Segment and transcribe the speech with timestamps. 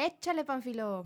[0.00, 1.04] Échale, Panfilo.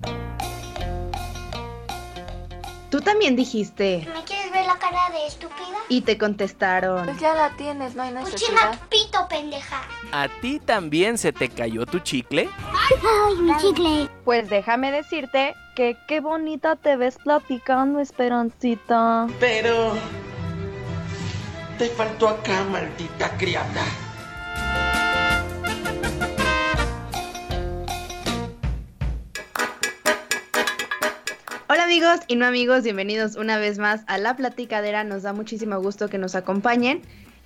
[2.90, 4.06] Tú también dijiste.
[4.14, 5.78] ¿Me quieres ver la cara de estúpida?
[5.88, 7.04] Y te contestaron.
[7.06, 8.70] Pues ya la tienes, no hay Pues necesidad.
[8.70, 9.82] chima pito, pendeja.
[10.12, 12.48] ¿A ti también se te cayó tu chicle?
[12.72, 14.08] Ay, mi chicle.
[14.24, 19.26] Pues déjame decirte que qué bonita te ves platicando, Esperancita.
[19.40, 19.94] Pero...
[21.78, 23.82] Te faltó acá, maldita criada.
[31.94, 35.04] Amigos y no amigos, bienvenidos una vez más a La Platicadera.
[35.04, 37.02] Nos da muchísimo gusto que nos acompañen.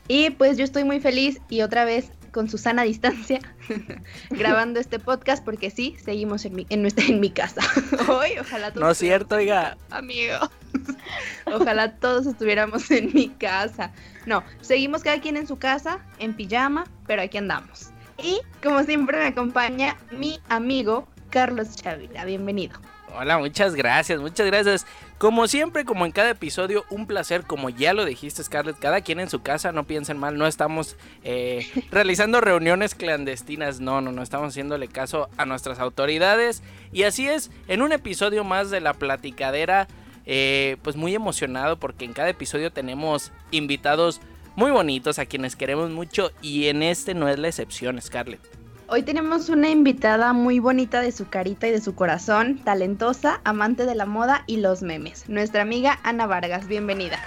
[0.08, 3.40] Y pues yo estoy muy feliz y otra vez con Susana a distancia
[4.30, 7.60] grabando este podcast porque sí, seguimos en mi, en nuestra, en mi casa.
[8.08, 9.76] Hoy, ojalá todos No es cierto, oiga.
[9.90, 10.38] Amigo.
[11.44, 13.92] Ojalá todos estuviéramos en mi casa.
[14.24, 17.90] No, seguimos cada quien en su casa, en pijama, pero aquí andamos.
[18.16, 22.24] Y como siempre me acompaña mi amigo Carlos Chavira.
[22.24, 22.80] Bienvenido.
[23.14, 24.86] Hola, muchas gracias, muchas gracias.
[25.18, 29.18] Como siempre, como en cada episodio, un placer, como ya lo dijiste Scarlett, cada quien
[29.18, 34.22] en su casa, no piensen mal, no estamos eh, realizando reuniones clandestinas, no, no, no,
[34.22, 36.62] estamos haciéndole caso a nuestras autoridades.
[36.92, 39.88] Y así es, en un episodio más de la platicadera,
[40.26, 44.20] eh, pues muy emocionado porque en cada episodio tenemos invitados
[44.56, 48.57] muy bonitos a quienes queremos mucho y en este no es la excepción, Scarlett.
[48.90, 53.84] Hoy tenemos una invitada muy bonita de su carita y de su corazón, talentosa, amante
[53.84, 55.28] de la moda y los memes.
[55.28, 57.18] Nuestra amiga Ana Vargas, bienvenida.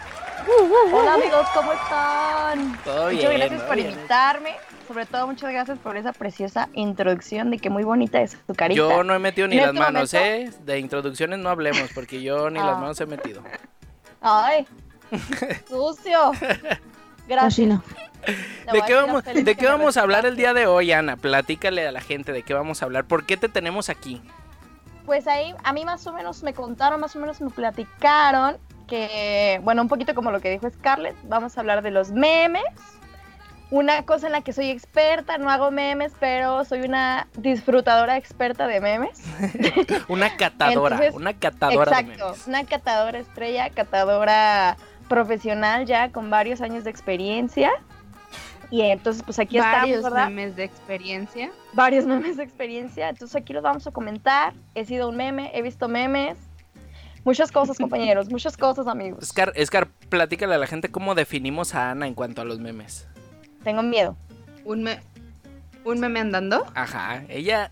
[0.91, 2.79] Hola amigos, ¿cómo están?
[2.83, 3.91] Todo Muchas bien, gracias todo por bien.
[3.91, 4.55] invitarme.
[4.87, 8.77] Sobre todo, muchas gracias por esa preciosa introducción de que muy bonita es tu carita.
[8.77, 10.63] Yo no he metido ni En las este manos, momento- ¿eh?
[10.65, 12.65] De introducciones no hablemos, porque yo ni Ah.
[12.65, 13.43] las manos he metido.
[14.19, 14.65] Ay,
[15.69, 16.31] sucio.
[17.31, 17.79] Gracias.
[18.69, 21.15] Voy ¿De qué vamos, de qué vamos a hablar el día de hoy, Ana?
[21.17, 23.05] Platícale a la gente de qué vamos a hablar.
[23.05, 24.21] ¿Por qué te tenemos aquí?
[25.05, 28.57] Pues ahí a mí más o menos me contaron, más o menos me platicaron
[28.87, 32.63] que, bueno, un poquito como lo que dijo Scarlett, vamos a hablar de los memes.
[33.71, 38.67] Una cosa en la que soy experta, no hago memes, pero soy una disfrutadora experta
[38.67, 39.23] de memes.
[40.09, 42.47] Una catadora, Entonces, una catadora de Exacto, memes.
[42.47, 44.75] una catadora estrella, catadora
[45.15, 47.69] profesional ya con varios años de experiencia.
[48.69, 50.29] Y entonces, pues aquí Varios estamos, ¿verdad?
[50.29, 51.51] memes de experiencia.
[51.73, 53.09] varios memes de experiencia.
[53.09, 54.53] Entonces aquí los vamos a comentar.
[54.73, 56.37] He sido un meme, he visto memes.
[57.25, 59.25] Muchas cosas, compañeros, muchas cosas, amigos.
[59.27, 63.07] Scar, Scar, platícale a la gente cómo definimos a Ana en cuanto a los memes.
[63.65, 64.15] Tengo miedo.
[64.63, 65.01] Un, me-
[65.83, 66.65] un meme andando.
[66.73, 67.69] Ajá, ella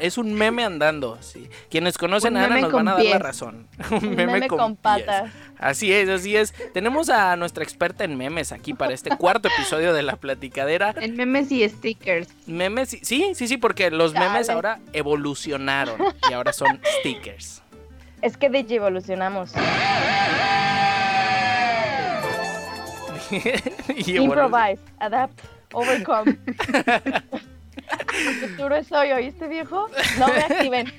[0.00, 1.48] es un meme andando, sí.
[1.70, 3.66] Quienes conocen a Ana nos van a con dar la razón.
[3.90, 5.30] Un meme, con, patas.
[5.58, 6.54] Así es, así es.
[6.72, 10.94] Tenemos a nuestra experta en memes aquí para este cuarto episodio de la platicadera.
[11.00, 12.28] En memes y stickers.
[12.46, 15.96] Memes, sí, sí, sí, sí, porque los memes ahora evolucionaron
[16.28, 17.62] y ahora son stickers.
[18.20, 19.52] Es que de evolucionamos.
[24.06, 25.40] Improvise, adapt,
[25.72, 26.38] overcome.
[28.26, 29.88] El futuro es hoy, ¿oíste, viejo?
[30.18, 30.92] No me activen.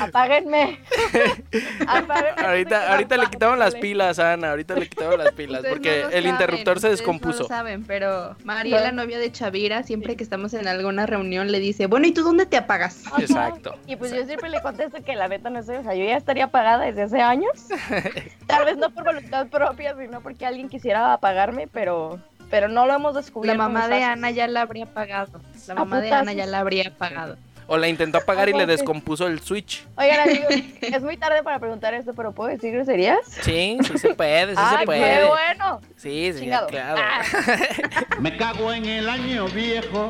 [0.00, 0.78] Apáguenme.
[1.88, 2.42] Apáguenme.
[2.42, 6.02] Ahorita, ahorita le quitamos las pilas a Ana, ahorita le quitamos las pilas Ustedes porque
[6.02, 7.38] no el saben, interruptor se descompuso.
[7.38, 11.50] No lo saben, pero María, la novia de Chavira, siempre que estamos en alguna reunión,
[11.50, 13.04] le dice, bueno, ¿y tú dónde te apagas?
[13.18, 13.76] Exacto.
[13.86, 16.16] Y pues yo siempre le contesto que la neta no sé, o sea, yo ya
[16.16, 17.52] estaría apagada desde hace años.
[18.46, 22.20] Tal vez no por voluntad propia, sino porque alguien quisiera apagarme, pero,
[22.50, 23.58] pero no lo hemos La descubierto.
[23.58, 24.02] mamá de.
[24.04, 25.40] Ana ya la habría apagado.
[25.66, 27.36] La mamá de Ana ya la habría apagado.
[27.68, 29.84] O la intentó apagar y le descompuso el switch.
[29.96, 30.50] Oigan, amigos,
[30.82, 33.18] es muy tarde para preguntar esto, pero ¿puedo decir groserías?
[33.42, 35.26] Sí, sí se puede, sí ¡Ay, se qué puede.
[35.26, 35.80] bueno!
[35.96, 36.68] Sí, sí, Chingado.
[36.68, 37.02] claro.
[37.04, 37.22] Ah.
[38.20, 40.08] Me cago en el año viejo,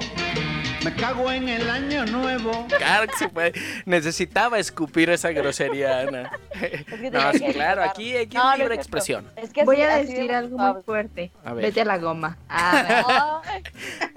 [0.87, 2.65] me cago en el año nuevo.
[2.79, 3.53] Claro que se puede.
[3.87, 6.31] Necesitaba escupir esa grosería, Ana.
[6.53, 9.27] Es que No, que claro, aquí, aquí No, libre expresión.
[9.35, 11.33] Es que Voy así- a decir algo muy fuerte.
[11.45, 11.65] A ver.
[11.67, 12.39] Vete a la goma.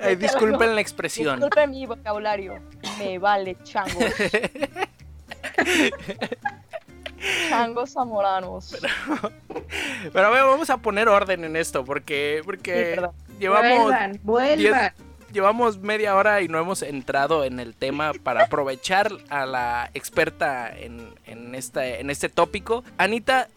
[0.01, 1.35] Ah, disculpen la expresión.
[1.39, 2.59] Disculpe mi vocabulario.
[2.99, 3.97] Me vale, changos.
[7.49, 8.77] changos zamoranos.
[10.13, 13.01] Pero a ver, vamos a poner orden en esto porque, porque
[13.39, 14.93] llevamos, vuelvan, vuelvan.
[15.31, 20.71] Llevamos media hora y no hemos entrado en el tema para aprovechar a la experta
[20.75, 22.83] en, en, esta, en este tópico.
[22.97, 23.47] Anita,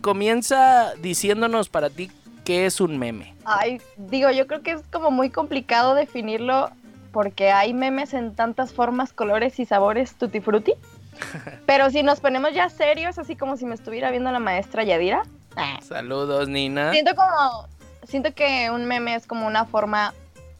[0.00, 2.10] comienza diciéndonos para ti
[2.44, 3.34] qué es un meme.
[3.44, 6.70] Ay, digo, yo creo que es como muy complicado definirlo
[7.12, 10.74] porque hay memes en tantas formas, colores y sabores tutti frutti.
[11.66, 15.22] Pero si nos ponemos ya serios, así como si me estuviera viendo la maestra Yadira,
[15.56, 16.92] ah, Saludos, Nina.
[16.92, 17.68] siento como
[18.06, 20.12] siento que un meme es como una forma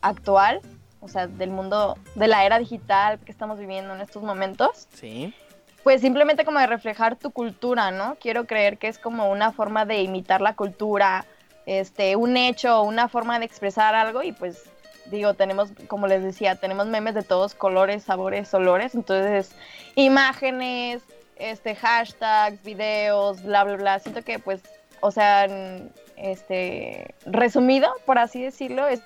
[0.05, 0.61] actual
[1.01, 5.35] o sea, del mundo, de la era digital que estamos viviendo en estos momentos, Sí.
[5.83, 8.17] pues simplemente como de reflejar tu cultura, ¿no?
[8.19, 11.27] Quiero creer que es como una forma de imitar la cultura,
[11.67, 14.63] este, un hecho, una forma de expresar algo y pues
[15.11, 19.55] digo, tenemos, como les decía, tenemos memes de todos colores, sabores, olores, entonces
[19.97, 21.03] imágenes,
[21.37, 23.99] este, hashtags, videos, bla, bla, bla.
[23.99, 24.63] Siento que pues,
[25.01, 25.47] o sea,
[26.17, 29.03] este, resumido, por así decirlo, es,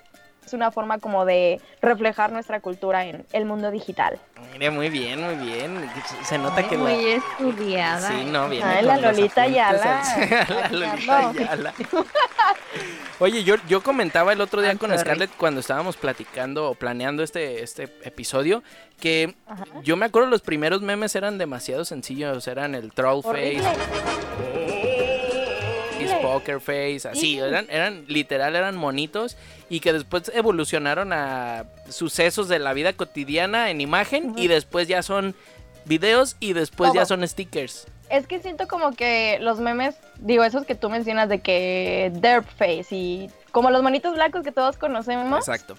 [0.49, 4.19] es una forma como de reflejar nuestra cultura en el mundo digital.
[4.53, 5.91] Mire, muy bien, muy bien.
[6.25, 6.83] Se nota que la...
[6.85, 8.09] Muy estudiada.
[8.09, 11.29] Sí, no, viene Ay, con la Lolita al- la Lolita No.
[11.31, 11.75] Ayala.
[13.21, 15.03] Oye, yo, yo comentaba el otro día I'm con sorry.
[15.03, 18.63] Scarlett cuando estábamos platicando o planeando este, este episodio
[19.01, 19.65] que Ajá.
[19.83, 23.63] yo me acuerdo los primeros memes eran demasiado sencillos, eran el troll Horrible.
[23.63, 23.79] face,
[26.33, 27.39] poker face, así, Sí.
[27.39, 29.37] eran, eran literal, eran monitos
[29.69, 35.03] y que después evolucionaron a sucesos de la vida cotidiana en imagen y después ya
[35.03, 35.35] son
[35.85, 37.87] videos y después ya son stickers.
[38.11, 42.47] Es que siento como que los memes, digo, esos que tú mencionas de que derp
[42.57, 45.77] face y como los monitos blancos que todos conocemos, Exacto.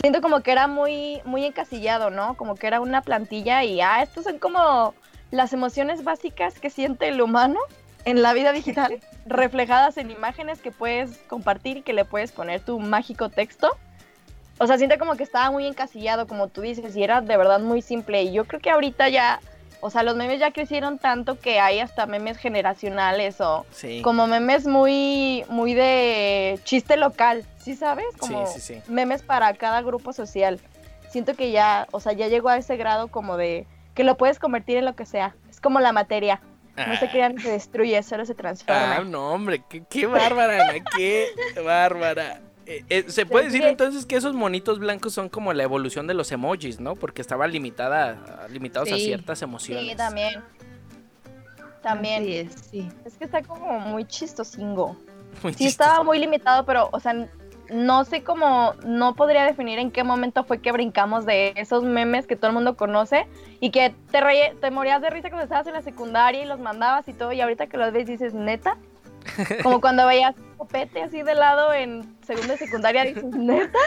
[0.00, 2.36] siento como que era muy muy encasillado, ¿no?
[2.36, 4.94] Como que era una plantilla y ah, estos son como
[5.30, 7.58] las emociones básicas que siente el humano
[8.04, 12.60] en la vida digital, reflejadas en imágenes que puedes compartir y que le puedes poner
[12.60, 13.70] tu mágico texto.
[14.58, 17.60] O sea, siento como que estaba muy encasillado, como tú dices, y era de verdad
[17.60, 18.22] muy simple.
[18.22, 19.40] Y yo creo que ahorita ya,
[19.80, 24.00] o sea, los memes ya crecieron tanto que hay hasta memes generacionales o Sí.
[24.02, 28.06] como memes muy, muy de chiste local, ¿sí sabes?
[28.18, 28.82] Como sí, sí.
[28.86, 30.60] memes para cada grupo social.
[31.08, 34.38] Siento que ya, o sea, ya llegó a ese grado como de que lo puedes
[34.38, 35.34] convertir en lo que sea.
[35.50, 36.40] Es como la materia.
[36.76, 38.96] No se crean que se destruye, solo se transforma.
[38.96, 41.28] Ah, no, hombre, qué, qué bárbara, Ana, qué
[41.64, 42.40] bárbara.
[42.66, 46.14] Eh, eh, se puede decir entonces que esos monitos blancos son como la evolución de
[46.14, 46.96] los emojis, ¿no?
[46.96, 49.86] Porque estaban limitada, limitados a ciertas emociones.
[49.90, 50.42] Sí, también.
[51.82, 52.22] También.
[52.22, 52.88] Así es, sí.
[53.04, 54.96] Es que está como muy chistosingo.
[55.42, 55.88] Muy Sí, chistoso.
[55.90, 57.28] estaba muy limitado, pero, o sea,
[57.70, 62.26] no sé cómo, no podría definir en qué momento fue que brincamos de esos memes
[62.26, 63.26] que todo el mundo conoce
[63.60, 66.60] y que te, reí- te morías de risa cuando estabas en la secundaria y los
[66.60, 68.76] mandabas y todo, y ahorita que los ves dices, neta.
[69.62, 73.78] Como cuando veías copete así de lado en segunda y secundaria, dices, neta.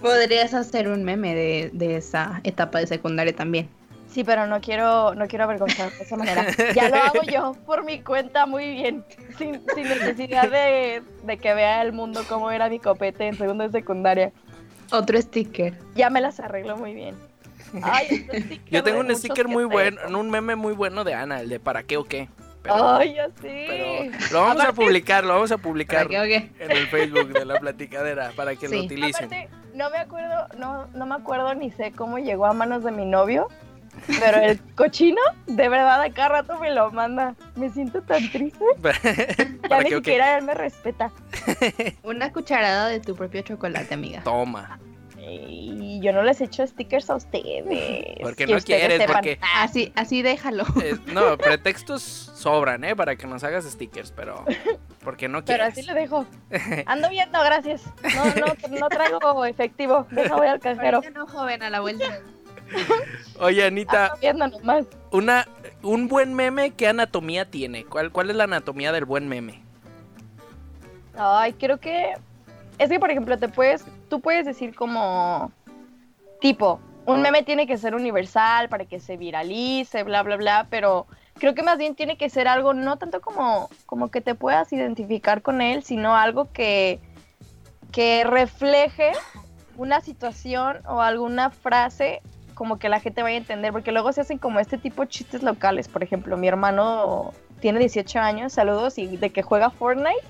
[0.00, 3.68] Podrías hacer un meme de, de esa etapa de secundaria también.
[4.14, 6.46] Sí, pero no quiero, no quiero avergonzar de esa manera.
[6.72, 9.04] Ya lo hago yo por mi cuenta muy bien,
[9.36, 13.64] sin, sin necesidad de, de que vea el mundo cómo era mi copete en segundo
[13.64, 14.30] y secundaria.
[14.92, 15.74] Otro sticker.
[15.96, 17.16] Ya me las arreglo muy bien.
[17.82, 19.72] Ay, este sticker Yo tengo de un sticker muy tengo.
[19.72, 22.28] bueno, un meme muy bueno de Ana, el de para qué o qué.
[22.62, 23.66] Pero, Ay, ya sé.
[23.68, 28.30] pero lo vamos a publicar, lo vamos a publicar en el Facebook de la platicadera
[28.36, 29.26] para que lo utilicen.
[29.26, 32.90] Aparte, no me acuerdo, no, no me acuerdo ni sé cómo llegó a manos de
[32.92, 33.48] mi novio,
[34.20, 37.34] pero el cochino, de verdad, a cada rato me lo manda.
[37.56, 38.64] Me siento tan triste.
[39.64, 41.10] Ya para ni siquiera él me respeta.
[42.02, 44.22] Una cucharada de tu propio chocolate, amiga.
[44.22, 44.78] Toma.
[45.26, 47.64] Y yo no les echo stickers a ustedes.
[48.20, 49.14] Porque que no ustedes quieres, sepan.
[49.14, 50.64] porque Así, así déjalo.
[50.82, 52.94] eh, no, pretextos sobran, ¿eh?
[52.94, 54.44] Para que nos hagas stickers, pero
[55.02, 55.78] porque no Pero quieres.
[55.78, 56.26] así lo dejo.
[56.86, 57.82] Ando viendo, gracias.
[58.14, 60.06] No, no, no traigo efectivo.
[60.10, 61.00] Deja voy al cajero.
[61.14, 62.20] No, joven, a la vuelta.
[63.40, 64.86] Oye, Anita, viendo nomás.
[65.10, 65.46] una,
[65.82, 67.84] un buen meme, ¿qué anatomía tiene?
[67.84, 69.60] ¿Cuál, ¿Cuál es la anatomía del buen meme?
[71.16, 72.14] Ay, creo que.
[72.78, 73.84] Es que, por ejemplo, te puedes.
[74.08, 75.52] Tú puedes decir como.
[76.40, 80.66] Tipo, un meme tiene que ser universal para que se viralice, bla, bla, bla.
[80.70, 84.34] Pero creo que más bien tiene que ser algo no tanto como, como que te
[84.34, 87.00] puedas identificar con él, sino algo que.
[87.92, 89.12] que refleje
[89.76, 92.22] una situación o alguna frase
[92.54, 95.08] como que la gente vaya a entender, porque luego se hacen como este tipo de
[95.08, 95.88] chistes locales.
[95.88, 100.24] Por ejemplo, mi hermano tiene 18 años, saludos, y de que juega Fortnite.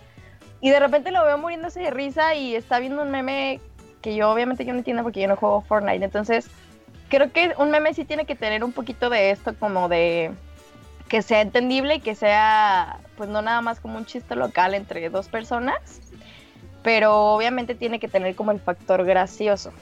[0.60, 3.60] Y de repente lo veo muriéndose de risa y está viendo un meme
[4.00, 6.04] que yo obviamente yo no entiendo porque yo no juego Fortnite.
[6.04, 6.48] Entonces,
[7.08, 10.32] creo que un meme sí tiene que tener un poquito de esto como de
[11.08, 15.08] que sea entendible y que sea pues no nada más como un chiste local entre
[15.10, 16.00] dos personas,
[16.82, 19.72] pero obviamente tiene que tener como el factor gracioso.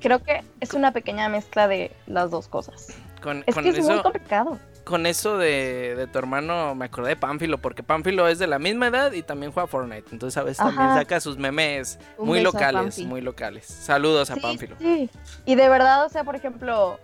[0.00, 2.88] Creo que es una pequeña mezcla de las dos cosas.
[3.22, 4.58] con, Es con que es muy eso, complicado.
[4.84, 8.58] con eso de, de tu hermano me acordé de Pánfilo, porque Pánfilo es de la
[8.58, 10.08] misma edad y también juega Fortnite.
[10.12, 13.66] Entonces a veces también saca sus memes Un muy locales, muy locales.
[13.66, 14.76] Saludos a Sí, Pánfilo.
[14.80, 15.08] sí.
[15.44, 16.98] Y de verdad, o sea, por ejemplo,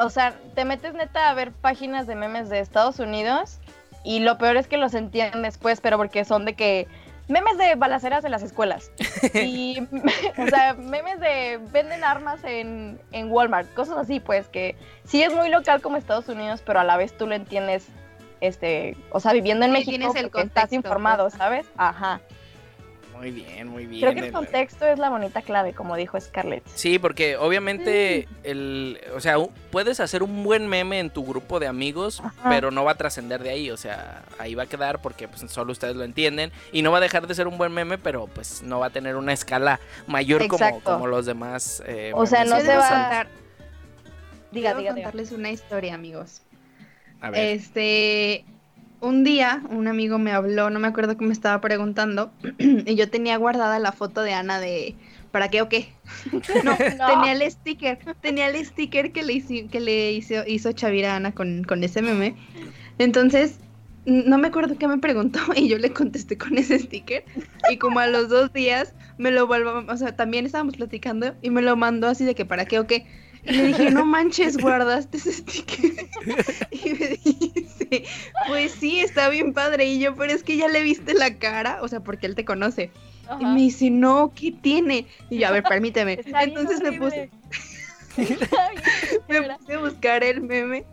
[0.00, 3.58] o sea, te metes neta a ver páginas de memes de Estados Unidos
[4.04, 6.88] y lo peor es que los entienden después, pero porque son de que
[7.28, 8.90] memes de balaceras de las escuelas.
[9.34, 9.80] Y,
[10.38, 15.32] o sea, memes de venden armas en, en Walmart, cosas así, pues, que sí es
[15.32, 17.86] muy local como Estados Unidos, pero a la vez tú lo entiendes,
[18.40, 21.34] este, o sea, viviendo en Sí, México, tienes el porque estás informado, pues.
[21.34, 21.66] ¿sabes?
[21.76, 22.20] Ajá.
[23.22, 24.00] Muy bien, muy bien.
[24.00, 26.64] Creo que el contexto es la bonita clave, como dijo Scarlett.
[26.74, 29.36] Sí, porque obviamente el, o sea,
[29.70, 32.50] puedes hacer un buen meme en tu grupo de amigos, Ajá.
[32.50, 35.48] pero no va a trascender de ahí, o sea, ahí va a quedar porque pues
[35.52, 38.26] solo ustedes lo entienden y no va a dejar de ser un buen meme, pero
[38.26, 41.80] pues no va a tener una escala mayor como, como los demás.
[41.86, 43.28] eh, O sea, no se va- contar-
[44.50, 45.04] Diga, debo diga, diga.
[45.06, 46.42] contarles una historia, amigos.
[47.20, 48.44] A ver, Este,
[49.02, 53.10] un día un amigo me habló, no me acuerdo qué me estaba preguntando, y yo
[53.10, 54.94] tenía guardada la foto de Ana de
[55.32, 55.92] ¿para qué o qué?
[56.64, 61.14] No, tenía el sticker, tenía el sticker que le hizo, que le hizo, hizo Chavira
[61.14, 62.36] a Ana con, con ese meme.
[62.98, 63.58] Entonces,
[64.04, 67.24] no me acuerdo qué me preguntó y yo le contesté con ese sticker.
[67.70, 71.50] Y como a los dos días me lo vuelvo, o sea, también estábamos platicando y
[71.50, 73.06] me lo mandó así de que para qué o qué.
[73.44, 75.92] Y le dije, no manches, guardaste ese sticker.
[76.70, 78.04] Y me dice,
[78.46, 79.86] pues sí, está bien padre.
[79.86, 82.44] Y yo, pero es que ya le viste la cara, o sea, porque él te
[82.44, 82.90] conoce.
[83.40, 85.06] Y me dice, no, ¿qué tiene?
[85.30, 86.14] Y yo, a ver, permíteme.
[86.14, 87.30] Está Entonces me puse,
[89.28, 90.84] me puse a buscar el meme,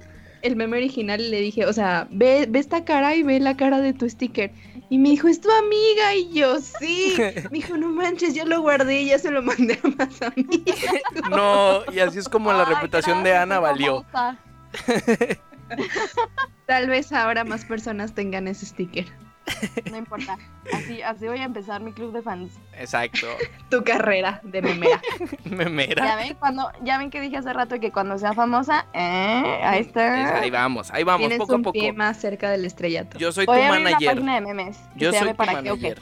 [0.42, 3.58] el meme original, y le dije, o sea, ve, ve esta cara y ve la
[3.58, 4.52] cara de tu sticker.
[4.90, 6.16] Y me dijo, es tu amiga.
[6.16, 7.16] Y yo, sí.
[7.52, 10.76] Me dijo, no manches, ya lo guardé y ya se lo mandé a más amigos.
[11.30, 14.06] no, y así es como la Ay, reputación de Ana valió.
[16.66, 19.06] Tal vez ahora más personas tengan ese sticker.
[19.90, 20.38] No importa.
[20.74, 22.52] Así, así voy a empezar mi club de fans.
[22.78, 23.28] Exacto,
[23.70, 25.02] Tu carrera de memera.
[25.44, 26.16] Ya memera.
[26.18, 29.88] ven, cuando, ya ven que dije hace rato que cuando sea famosa, eh, ahí Es-
[29.88, 30.40] está.
[30.40, 31.72] Ahí vamos, ahí vamos, Tienes poco a poco.
[31.74, 33.18] pie más cerca del estrellato.
[33.18, 34.14] Yo soy tu Voy a abrir una manager.
[34.16, 34.78] página de memes.
[34.94, 35.70] que Yo soy tu para qué.
[35.70, 36.02] manager.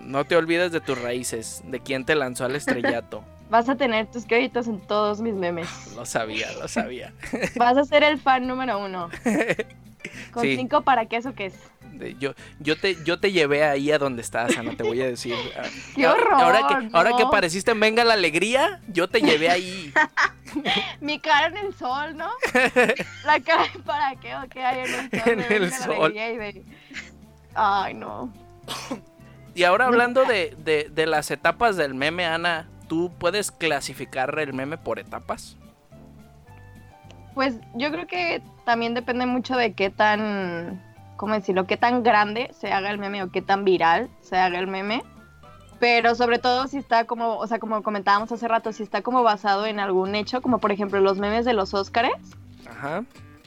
[0.00, 3.22] No te olvides de tus raíces, de quién te lanzó al estrellato.
[3.50, 5.68] Vas a tener tus créditos en todos mis memes.
[5.96, 7.12] Lo sabía, lo sabía.
[7.56, 9.10] Vas a ser el fan número uno.
[10.32, 10.56] Con Sí.
[10.56, 11.54] cinco para qué eso que es.
[11.98, 15.06] De- Yo, yo, te, yo te llevé ahí a donde estás, Ana, te voy a
[15.06, 15.34] decir.
[15.56, 15.62] Ah,
[15.94, 16.42] ¡Qué ahora- horror!
[16.42, 17.28] Ahora que, ahora que no.
[17.28, 19.92] apareciste en Venga la Alegría, yo te llevé ahí.
[21.00, 22.28] Mi cara en el sol, ¿no?
[23.24, 25.20] La cara para qué o qué hay en el sol.
[25.26, 26.12] En el sol.
[26.14, 26.64] De-
[27.54, 28.32] Ay, no.
[29.54, 34.52] Y ahora hablando de, de, de las etapas del meme, Ana, ¿tú puedes clasificar el
[34.52, 35.56] meme por etapas?
[37.34, 40.80] Pues yo creo que también depende mucho de qué tan,
[41.16, 41.66] ¿cómo decirlo?
[41.66, 45.02] Qué tan grande se haga el meme o qué tan viral se haga el meme.
[45.80, 49.22] Pero sobre todo si está como, o sea, como comentábamos hace rato, si está como
[49.22, 52.14] basado en algún hecho, como por ejemplo los memes de los Óscares,
[52.68, 53.04] Ajá.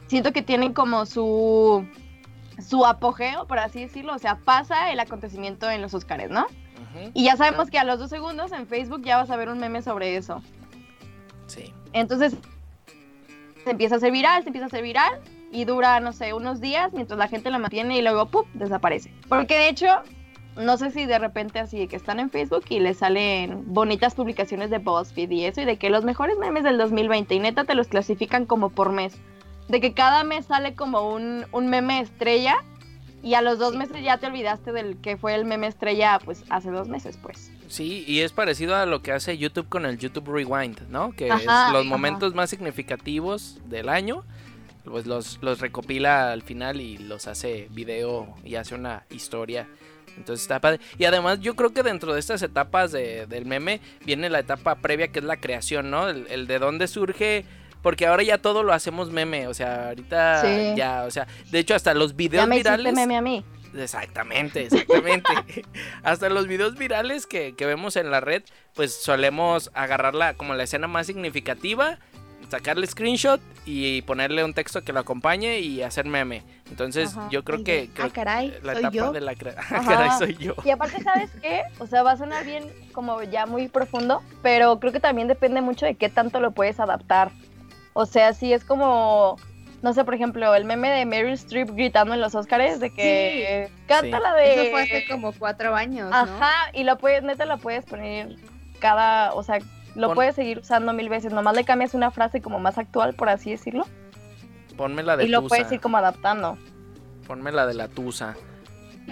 [0.07, 1.87] siento que tienen como su
[2.59, 6.47] su apogeo, por así decirlo, o sea, pasa el acontecimiento en los Óscares, ¿no?
[7.13, 9.59] Y ya sabemos que a los dos segundos en Facebook ya vas a ver un
[9.59, 10.41] meme sobre eso.
[11.45, 11.71] Sí.
[11.93, 12.35] Entonces
[13.63, 15.21] se empieza a hacer viral, se empieza a hacer viral
[15.57, 18.43] y dura, no sé, unos días mientras la gente lo mantiene y luego ¡pum!
[18.53, 19.11] desaparece.
[19.27, 19.87] Porque de hecho,
[20.55, 24.69] no sé si de repente así que están en Facebook y les salen bonitas publicaciones
[24.69, 27.73] de BuzzFeed y eso y de que los mejores memes del 2020 y neta te
[27.73, 29.15] los clasifican como por mes.
[29.67, 32.57] De que cada mes sale como un, un meme estrella
[33.23, 36.43] y a los dos meses ya te olvidaste del que fue el meme estrella pues
[36.49, 37.51] hace dos meses pues.
[37.67, 41.13] Sí, y es parecido a lo que hace YouTube con el YouTube Rewind, ¿no?
[41.13, 41.89] Que Ajá, es los ajá.
[41.89, 44.23] momentos más significativos del año,
[44.89, 49.67] pues los, los recopila al final y los hace video y hace una historia.
[50.17, 50.79] Entonces está padre.
[50.97, 54.75] Y además yo creo que dentro de estas etapas de- del meme viene la etapa
[54.75, 56.09] previa que es la creación, ¿no?
[56.09, 57.45] El, el de dónde surge...
[57.83, 60.73] Porque ahora ya todo lo hacemos meme, o sea, ahorita Sí.
[60.75, 62.93] ya, o sea, de hecho hasta los Ya videos me hiciste virales...
[62.95, 63.45] meme a mí.
[63.77, 65.29] Exactamente, exactamente.
[66.03, 68.41] Hasta los videos virales que, que vemos en la red,
[68.73, 71.99] pues solemos agarrarla como la escena más significativa,
[72.49, 76.43] sacarle screenshot y ponerle un texto que lo acompañe y hacer meme.
[76.69, 77.27] Entonces Ajá.
[77.29, 79.11] yo creo que, ah, caray, que la soy etapa yo.
[79.11, 79.83] de la Ajá.
[79.85, 80.53] caray, soy yo.
[80.63, 81.63] Y aparte, ¿sabes qué?
[81.79, 82.63] O sea, va a sonar bien
[82.93, 86.79] como ya muy profundo, pero creo que también depende mucho de qué tanto lo puedes
[86.79, 87.31] adaptar.
[87.93, 89.37] O sea, si es como,
[89.81, 93.69] no sé, por ejemplo, el meme de Meryl Streep gritando en los Oscars de que
[93.87, 94.23] canta Sí.
[94.23, 94.53] la de...
[94.61, 96.15] Eso fue hace como cuatro años, ¿no?
[96.15, 98.35] Ajá, y lo puedes, neta lo puedes poner
[98.79, 99.57] cada, o sea,
[99.97, 103.13] lo Pon- puedes seguir usando mil veces, nomás le cambias una frase como más actual,
[103.15, 103.85] por así decirlo,
[104.77, 105.49] Ponme la de y lo Tusa.
[105.49, 106.57] puedes ir como adaptando.
[107.27, 108.35] Ponme la de la Tusa.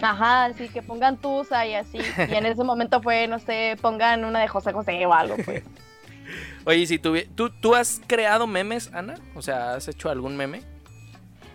[0.01, 1.97] Ajá, así que pongan Tusa y así.
[2.29, 5.63] Y en ese momento fue, no sé, pongan una de José José o algo, pues.
[6.65, 9.15] Oye, si tuvi- ¿tú, ¿tú has creado memes, Ana?
[9.35, 10.61] O sea, ¿has hecho algún meme?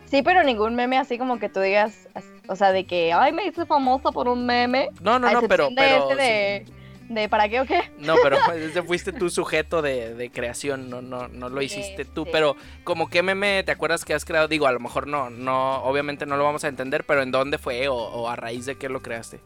[0.06, 3.32] Sí, pero ningún meme así como que tú digas, as- O sea, de que, ay,
[3.32, 4.88] me hice famosa por un meme.
[5.02, 6.64] No, no, no, pero, de ese de,
[7.10, 7.82] de ¿para qué o qué?
[7.98, 12.22] No, pero ese fuiste tú sujeto de, de creación, no, no, no lo hiciste tú.
[12.22, 12.32] Este.
[12.32, 14.48] Pero, como qué meme te acuerdas que has creado?
[14.48, 17.58] Digo, a lo mejor no, no, obviamente no lo vamos a entender, pero ¿en dónde
[17.58, 19.40] fue o, o a raíz de qué lo creaste?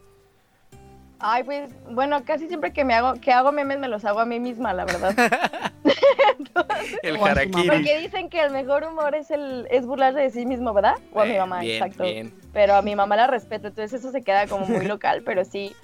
[1.18, 4.26] Ay, pues, bueno, casi siempre que me hago, que hago memes me los hago a
[4.26, 5.14] mí misma, la verdad.
[7.02, 7.68] El harakiri.
[7.68, 10.97] Porque dicen que el mejor humor es el, es burlarse de sí mismo, ¿verdad?
[11.12, 12.04] O a mi mamá, bien, exacto.
[12.04, 12.35] bien.
[12.52, 15.75] Pero a mi mamá la respeto, entonces eso se queda como muy local, pero sí.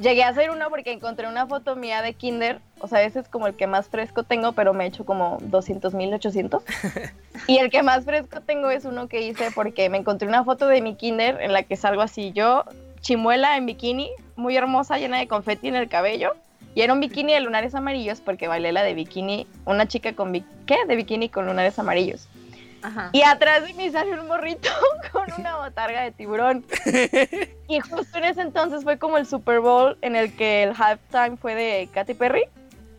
[0.00, 3.28] Llegué a hacer uno porque encontré una foto mía de Kinder, o sea, ese es
[3.28, 6.62] como el que más fresco tengo, pero me he hecho como 200 mil 800.
[7.46, 10.66] Y el que más fresco tengo es uno que hice porque me encontré una foto
[10.66, 12.64] de mi Kinder en la que salgo así yo,
[13.00, 16.32] chimuela en bikini, muy hermosa, llena de confeti en el cabello.
[16.76, 20.32] Y era un bikini de lunares amarillos porque bailé la de bikini, una chica con
[20.32, 20.76] bi- ¿qué?
[20.88, 22.26] De bikini con lunares amarillos.
[22.84, 23.08] Ajá.
[23.12, 24.68] Y atrás de mí salió un morrito
[25.12, 26.64] con una botarga de tiburón.
[27.66, 31.36] Y justo en ese entonces fue como el Super Bowl en el que el halftime
[31.36, 32.44] fue de Katy Perry.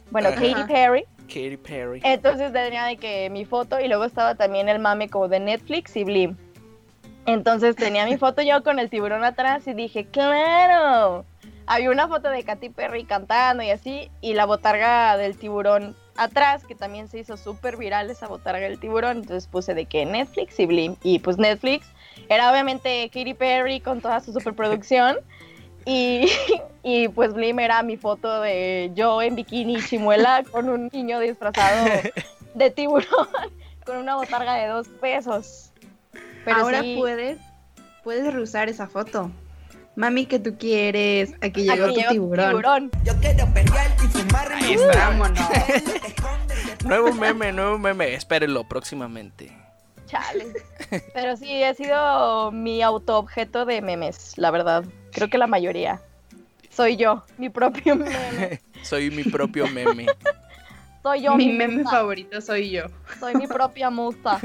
[0.09, 0.41] Bueno, Ajá.
[0.41, 1.05] Katy Perry.
[1.27, 2.01] Katy Perry.
[2.03, 5.95] Entonces tenía de que mi foto y luego estaba también el mame como de Netflix
[5.95, 6.35] y Blim.
[7.27, 11.25] Entonces tenía mi foto yo con el tiburón atrás y dije, claro.
[11.67, 16.65] Había una foto de Katy Perry cantando y así, y la botarga del tiburón atrás,
[16.65, 19.17] que también se hizo súper viral esa botarga del tiburón.
[19.17, 20.95] Entonces puse de que Netflix y Blim.
[21.03, 21.87] Y pues Netflix
[22.29, 25.17] era obviamente Katy Perry con toda su superproducción.
[25.87, 26.31] Y,
[26.81, 31.85] y pues Blim era mi foto de yo en bikini chimuela con un niño disfrazado
[32.55, 33.27] de tiburón
[33.85, 35.71] con una botarga de dos pesos.
[36.43, 37.37] Pero Ahora sí, puedes,
[38.03, 39.29] puedes reusar esa foto.
[39.95, 41.33] Mami, que tú quieres?
[41.35, 42.49] Aquí aquí llegó tu llegó tiburón.
[42.49, 42.91] tiburón.
[44.51, 45.09] Ahí está.
[45.09, 45.39] Vámonos.
[46.85, 48.13] Nuevo meme, nuevo meme.
[48.13, 49.51] Espérenlo próximamente.
[50.05, 50.53] Chale.
[51.13, 54.85] Pero sí, ha sido mi autoobjeto de memes, la verdad.
[55.11, 56.01] Creo que la mayoría.
[56.69, 58.61] Soy yo, mi propio meme.
[58.83, 60.05] Soy mi propio meme.
[61.01, 61.35] Soy yo.
[61.35, 61.91] Mi meme musa.
[61.91, 62.85] favorito soy yo.
[63.19, 64.39] Soy mi propia musa.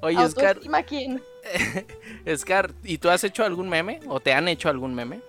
[0.00, 1.22] Oye, Oscar, quién.
[2.36, 4.00] Scar, ¿y tú has hecho algún meme?
[4.08, 5.20] ¿O te han hecho algún meme?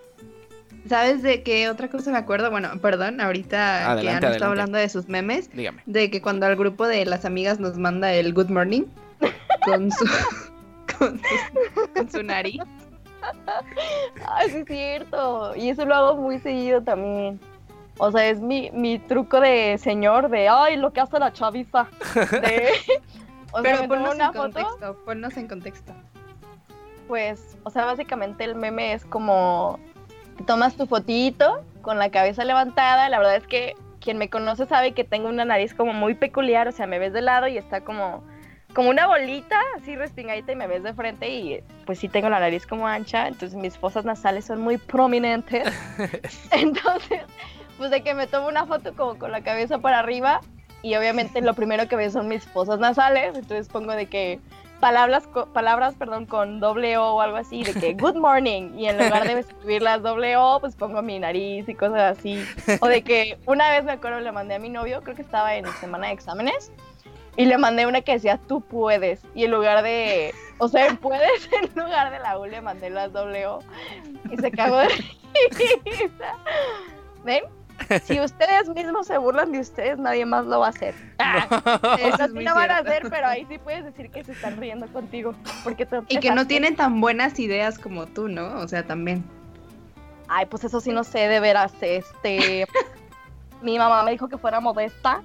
[0.87, 2.51] ¿Sabes de qué otra cosa me acuerdo?
[2.51, 5.81] Bueno, perdón, ahorita Adelante, que Ana está hablando de sus memes, Dígame.
[5.85, 8.83] de que cuando al grupo de las amigas nos manda el good morning
[9.65, 10.05] con su
[10.99, 12.61] con su, con su nariz.
[14.27, 15.55] Ay, sí es cierto.
[15.55, 17.39] Y eso lo hago muy seguido también.
[17.97, 21.87] O sea, es mi, mi truco de señor de, ay, lo que hace la chaviza.
[22.31, 22.69] De...
[23.53, 25.93] O sea, Pero tomo ponnos una en foto, contexto, ponnos en contexto.
[27.07, 29.79] pues, o sea, básicamente el meme es como,
[30.45, 33.09] tomas tu fotito con la cabeza levantada.
[33.09, 36.67] La verdad es que quien me conoce sabe que tengo una nariz como muy peculiar.
[36.67, 38.23] O sea, me ves de lado y está como,
[38.73, 42.39] como una bolita así respingadita y me ves de frente y pues sí tengo la
[42.39, 43.27] nariz como ancha.
[43.27, 45.71] Entonces mis fosas nasales son muy prominentes.
[46.51, 47.21] Entonces,
[47.77, 50.41] pues de que me tomo una foto como con la cabeza para arriba
[50.83, 54.39] y obviamente lo primero que ves son mis fosas nasales, entonces pongo de que
[54.79, 58.85] palabras, co- palabras perdón, con doble O o algo así, de que good morning y
[58.87, 62.45] en lugar de escribir las doble O, pues pongo mi nariz y cosas así.
[62.81, 65.55] O de que una vez me acuerdo le mandé a mi novio, creo que estaba
[65.55, 66.71] en semana de exámenes,
[67.35, 71.49] y le mandé una que decía tú puedes y en lugar de, o sea, puedes,
[71.53, 73.59] en lugar de la U le mandé las doble O
[74.29, 74.87] y se cagó de
[75.51, 76.35] risa.
[77.23, 77.43] ¿Ven?
[78.03, 80.95] Si ustedes mismos se burlan de ustedes, nadie más lo va a hacer.
[81.19, 81.47] Ah,
[81.99, 84.33] Eso Eso es sí lo van a hacer, pero ahí sí puedes decir que se
[84.33, 85.33] están riendo contigo.
[85.63, 88.59] Porque Y que no tienen tan buenas ideas como tú, ¿no?
[88.59, 89.23] O sea, también.
[90.27, 92.67] Ay, pues eso sí no sé, de veras, este...
[93.63, 95.23] Mi mamá me dijo que fuera modesta.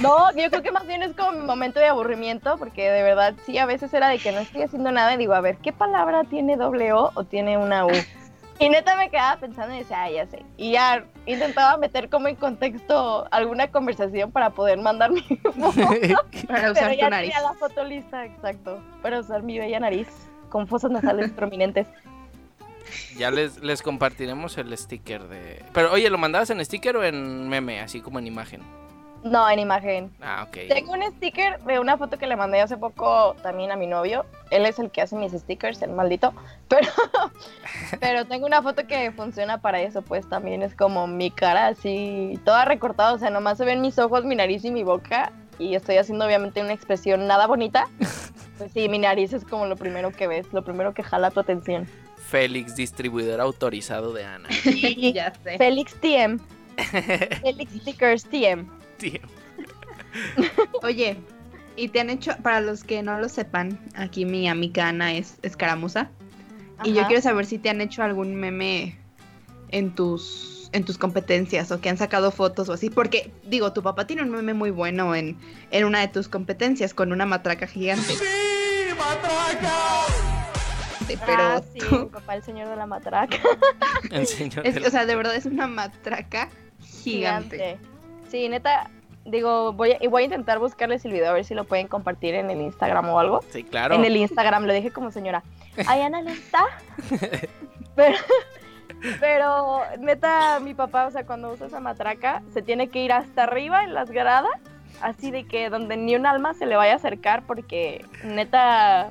[0.00, 3.34] No, yo creo que más bien es como mi momento de aburrimiento, porque de verdad
[3.44, 5.70] sí, a veces era de que no estoy haciendo nada y digo, a ver, ¿qué
[5.70, 7.90] palabra tiene doble O o tiene una U?
[8.58, 10.42] Y neta me quedaba pensando y decía, ah, ya sé.
[10.56, 15.72] Y ya intentaba meter como en contexto alguna conversación para poder mandar mi foto.
[16.46, 17.30] Para Pero usar ya tu nariz.
[17.32, 18.82] tenía la foto lista, exacto.
[19.02, 20.08] Para usar mi bella nariz
[20.48, 21.86] con fosas nasales prominentes.
[23.18, 25.62] Ya les, les compartiremos el sticker de...
[25.72, 27.80] Pero oye, ¿lo mandabas en sticker o en meme?
[27.80, 28.62] Así como en imagen.
[29.22, 30.10] No, en imagen.
[30.20, 30.68] Ah, ok.
[30.68, 34.24] Tengo un sticker de una foto que le mandé hace poco también a mi novio.
[34.50, 36.32] Él es el que hace mis stickers, el maldito.
[36.68, 36.88] Pero,
[38.00, 42.40] pero tengo una foto que funciona para eso, pues también es como mi cara así,
[42.44, 43.12] toda recortada.
[43.12, 45.30] O sea, nomás se ven mis ojos, mi nariz y mi boca.
[45.60, 47.88] Y estoy haciendo obviamente una expresión nada bonita.
[48.58, 51.40] Pues sí, mi nariz es como lo primero que ves, lo primero que jala tu
[51.40, 51.86] atención.
[52.16, 54.48] Félix, distribuidor autorizado de Ana.
[55.12, 55.58] ya sé.
[55.58, 56.40] Félix TM.
[57.42, 58.66] Félix Stickers TM.
[58.98, 59.20] Tío.
[60.82, 61.16] Oye,
[61.76, 65.38] ¿y te han hecho, para los que no lo sepan, aquí mi amiga Ana es
[65.42, 66.10] escaramuza?
[66.84, 68.98] Y yo quiero saber si te han hecho algún meme
[69.70, 73.82] en tus en tus competencias o que han sacado fotos o así, porque digo, tu
[73.82, 75.38] papá tiene un meme muy bueno en,
[75.70, 78.12] en una de tus competencias con una matraca gigante.
[81.06, 83.38] Sí, pero Ah, sí, tú- mi papá, el señor de la matraca.
[84.10, 86.48] El señor es- de la- o sea, de verdad es una matraca
[86.80, 87.78] gigante.
[88.30, 88.90] Sí, neta,
[89.24, 91.88] digo, voy a, y voy a intentar buscarles el video a ver si lo pueden
[91.88, 93.40] compartir en el Instagram o algo.
[93.50, 93.94] Sí, claro.
[93.94, 95.42] En el Instagram, lo dije como señora.
[95.86, 96.64] Ay, Ana, ¿no está?
[97.96, 98.18] Pero,
[99.20, 103.44] pero, neta, mi papá, o sea, cuando usa esa matraca, se tiene que ir hasta
[103.44, 104.50] arriba en las gradas,
[105.00, 109.10] así de que donde ni un alma se le vaya a acercar, porque neta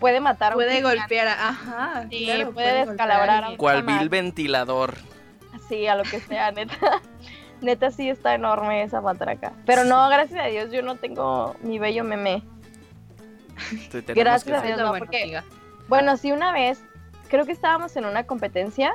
[0.00, 3.82] puede matar a un Puede golpear, a- ajá, Sí, claro, puede descalabrar a un- Cual
[3.82, 4.94] vil ventilador.
[5.68, 7.00] Sí, a lo que sea, neta.
[7.62, 9.52] Neta sí está enorme esa matraca.
[9.64, 12.42] Pero no, gracias a Dios, yo no tengo mi bello meme.
[14.14, 15.44] Gracias a Dios, no, bueno, porque- amiga.
[15.88, 16.82] Bueno, sí, una vez,
[17.28, 18.92] creo que estábamos en una competencia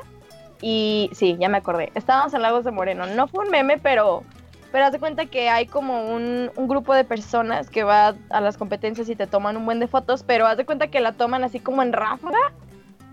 [0.61, 1.91] y sí, ya me acordé.
[1.95, 3.05] Estábamos en Lagos de Moreno.
[3.05, 4.23] No fue un meme, pero,
[4.71, 8.41] pero haz de cuenta que hay como un, un grupo de personas que va a
[8.41, 11.11] las competencias y te toman un buen de fotos, pero haz de cuenta que la
[11.11, 12.39] toman así como en ráfaga,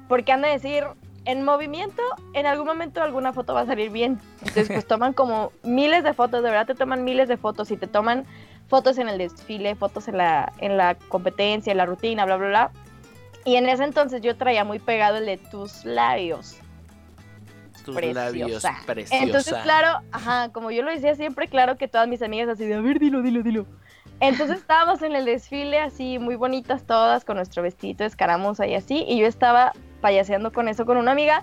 [0.09, 0.85] porque han de decir,
[1.25, 4.21] en movimiento, en algún momento alguna foto va a salir bien.
[4.41, 7.77] Entonces, pues toman como miles de fotos, de verdad te toman miles de fotos y
[7.77, 8.27] te toman
[8.69, 12.49] fotos en el desfile, fotos en la, en la competencia, en la rutina, bla, bla,
[12.49, 12.71] bla.
[13.45, 16.57] Y en ese entonces yo traía muy pegado el de tus labios.
[17.85, 18.25] tus preciosa.
[18.25, 19.23] labios preciosa.
[19.23, 22.75] Entonces, claro, ajá, como yo lo decía siempre, claro que todas mis amigas así de,
[22.75, 23.67] a ver, dilo, dilo, dilo.
[24.21, 28.75] Entonces estábamos en el desfile así, muy bonitas todas, con nuestro vestido de escaramuza y
[28.75, 29.73] así, y yo estaba
[30.05, 31.43] payaseando con eso con una amiga,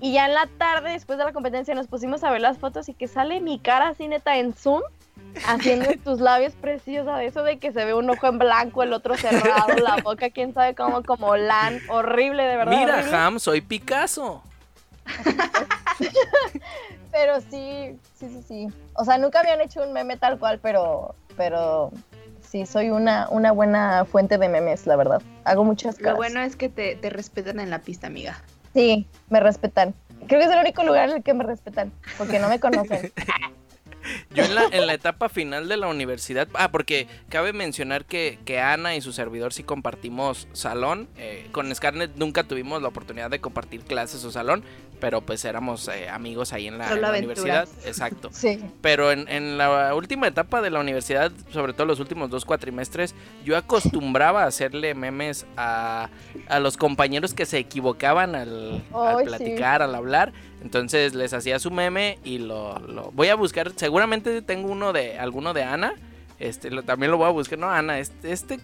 [0.00, 2.88] y ya en la tarde, después de la competencia, nos pusimos a ver las fotos
[2.88, 4.82] y que sale mi cara así neta en Zoom,
[5.46, 8.92] haciendo tus labios preciosos, de eso de que se ve un ojo en blanco, el
[8.92, 12.76] otro cerrado, la boca, quién sabe cómo, como lan, horrible, de verdad.
[12.76, 13.16] Mira, horrible.
[13.16, 14.42] Ham, soy Picasso.
[17.12, 18.66] Pero sí, sí, sí, sí.
[18.94, 21.92] O sea, nunca habían hecho un meme tal cual, pero, pero
[22.50, 25.22] sí, soy una, una buena fuente de memes, la verdad.
[25.44, 26.16] Hago muchas Lo cosas.
[26.16, 28.42] bueno es que te, te respetan en la pista, amiga.
[28.74, 29.94] Sí, me respetan.
[30.26, 33.12] Creo que es el único lugar en el que me respetan, porque no me conocen.
[34.30, 38.38] Yo en la, en la etapa final de la universidad, ah, porque cabe mencionar que,
[38.46, 41.08] que Ana y su servidor sí compartimos salón.
[41.18, 44.64] eh, con Scarlett nunca tuvimos la oportunidad de compartir clases o salón,
[45.00, 47.68] pero pues éramos eh, amigos ahí en la, en universidad.
[47.84, 48.30] Exacto.
[48.40, 48.62] Sí.
[48.80, 53.14] Pero en, en la última etapa de la universidad, sobre todo los últimos dos cuatrimestres,
[53.44, 56.08] yo acostumbraba a hacerle memes a,
[56.48, 59.24] a los compañeros que se equivocaban al, al sí.
[59.24, 60.32] platicar, al hablar.
[60.62, 63.72] Entonces les hacía su meme y lo, lo- voy a buscar.
[63.76, 65.94] Seguramente tengo uno de alguno de Ana.
[66.38, 67.58] Este, lo- también lo voy a buscar.
[67.58, 68.60] No, Ana, este, este,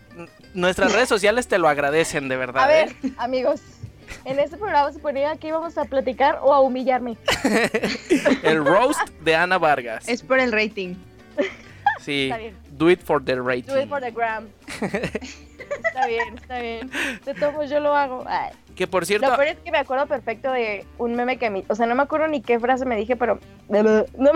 [0.55, 2.65] nuestras redes sociales te lo agradecen de verdad.
[2.65, 3.13] A ver, ¿eh?
[3.19, 3.61] amigos,
[4.25, 7.17] en este programa se ponía que íbamos a platicar o a humillarme.
[8.43, 10.09] El roast de Ana Vargas.
[10.09, 10.95] Es por el rating.
[12.01, 12.57] Sí, Está bien.
[12.73, 13.73] do it for the rating.
[13.73, 14.49] Do it for the gram.
[14.81, 16.91] está bien, está bien.
[17.25, 18.25] De todos yo lo hago.
[18.29, 18.53] Ay.
[18.77, 21.51] Que por cierto, Lo peor es que me acuerdo perfecto de un meme que a
[21.51, 23.39] mí, o sea, no me acuerdo ni qué frase me dije, pero
[23.71, 23.89] no me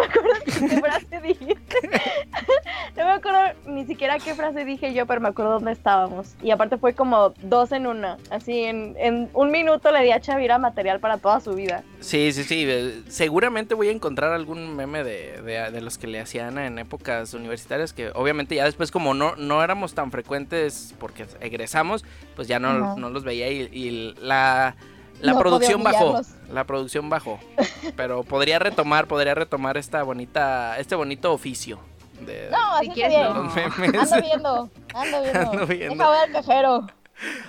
[0.05, 1.76] acuerdo ni qué frase dijiste.
[2.96, 6.35] no me acuerdo ni siquiera qué frase dije yo, pero me acuerdo dónde estábamos.
[6.42, 10.20] Y aparte fue como dos en una, así en, en un minuto le di a
[10.20, 11.85] Chavira material para toda su vida.
[12.00, 12.64] Sí, sí, sí.
[12.66, 16.79] eh, Seguramente voy a encontrar algún meme de, de- de los que le hacían en
[16.79, 22.48] épocas universitarias que obviamente ya después como no, no éramos tan frecuentes porque egresamos, pues
[22.48, 24.29] ya no, no los veía y, y la,
[25.20, 26.20] la No producción bajó.
[26.52, 27.38] La producción bajó.
[27.96, 31.78] Pero podría retomar, podría retomar esta bonita, este bonito oficio.
[32.20, 33.32] De, No, así está quieres, bien.
[33.32, 33.42] no.
[33.44, 34.12] los memes.
[34.12, 35.40] Ando viendo, ando viendo.
[35.50, 35.94] Ando viendo.
[35.94, 36.86] Deja ver cajero.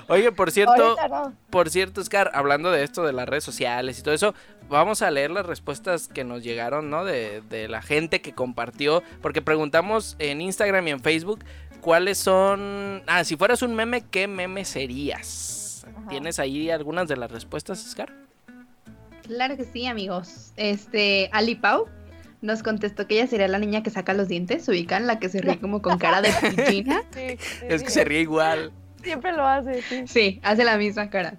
[0.08, 1.34] Oye, por cierto, no.
[1.50, 4.34] Por cierto, Oscar, hablando de esto de las redes sociales y todo eso,
[4.70, 7.06] vamos a leer las respuestas que nos llegaron, ¿no?
[7.06, 11.46] De, de la gente que compartió, porque preguntamos en Instagram y en Facebook
[11.80, 13.02] cuáles son...
[13.08, 15.58] Ah, si fueras un meme, ¿qué meme serías?
[16.02, 16.10] Ajá.
[16.10, 18.12] ¿Tienes ahí algunas de las respuestas, Oscar?
[19.24, 20.52] Claro que sí, amigos.
[20.58, 21.86] Este, Ali Pau
[22.42, 25.06] nos contestó que ella sería la niña que saca los dientes, ¿se ubican?
[25.08, 27.04] La que se ríe como con cara de pichina.
[27.14, 27.86] Sí, sí, Es sí.
[27.86, 28.72] que se ríe igual.
[29.04, 30.04] Siempre lo hace, sí.
[30.08, 31.38] Sí, hace la misma cara.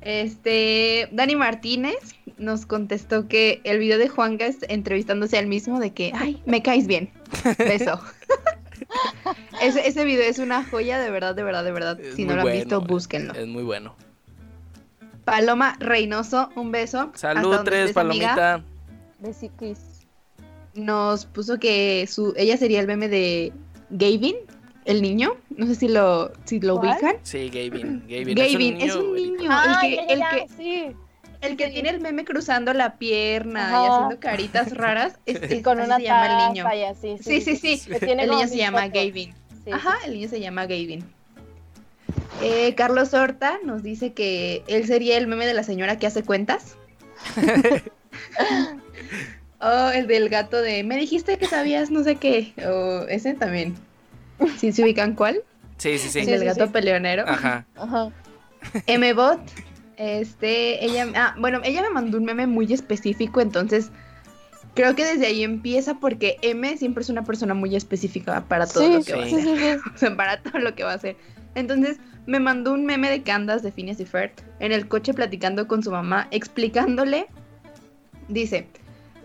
[0.00, 1.96] Este, Dani Martínez
[2.36, 6.62] nos contestó que el video de Juanga es entrevistándose al mismo de que, ay, me
[6.62, 7.10] caes bien.
[7.58, 8.00] Beso.
[9.62, 12.00] ese, ese video es una joya, de verdad, de verdad, de verdad.
[12.00, 13.34] Es si no lo han bueno, visto, es- búsquenlo.
[13.34, 13.94] Es muy bueno.
[15.24, 17.10] Paloma Reynoso, un beso.
[17.14, 18.64] Salud, tres, palomita.
[19.18, 19.78] Besiquis.
[20.74, 23.52] Nos puso que su, ella sería el meme de
[23.90, 24.36] Gavin,
[24.84, 26.92] el niño, no sé si lo, si lo ¿Cuál?
[26.94, 27.16] ubican.
[27.24, 28.04] Sí, Gavin.
[28.08, 30.96] Gavin, Gavin, es un niño, Ah, el ya, que, ya, el que, sí.
[31.40, 31.72] El que sí.
[31.74, 35.96] tiene el meme cruzando la pierna y haciendo caritas raras, es, es- Con así una
[35.98, 36.64] se llama el niño.
[36.64, 37.18] y.
[37.18, 37.80] Sí, sí, sí.
[38.00, 38.94] El niño se llama fotos.
[38.94, 39.34] Gavin.
[39.64, 41.04] Sí, Ajá, el niño se llama Gavin.
[42.42, 46.22] Eh, Carlos Horta nos dice que él sería el meme de la señora que hace
[46.22, 46.76] cuentas.
[49.60, 52.52] oh, el del gato de me dijiste que sabías no sé qué.
[52.66, 53.76] O ese también.
[54.58, 55.42] ¿Sí se ubican cuál?
[55.78, 56.18] Sí, sí, sí.
[56.20, 56.72] el Sí, del sí, gato sí.
[56.72, 57.24] peleonero.
[57.28, 57.66] Ajá.
[57.76, 58.10] Ajá.
[58.86, 59.40] Mbot,
[59.98, 63.90] este, ella, ah, bueno, ella me mandó un meme muy específico, entonces
[64.74, 68.84] creo que desde ahí empieza porque M siempre es una persona muy específica para todo
[68.84, 70.92] Sí, lo que sí, va a hacer, sí, o sea, para todo lo que va
[70.92, 71.16] a hacer.
[71.54, 74.30] Entonces me mandó un meme de Candas de Phineas y Ferb
[74.60, 77.26] en el coche platicando con su mamá, explicándole,
[78.28, 78.68] dice,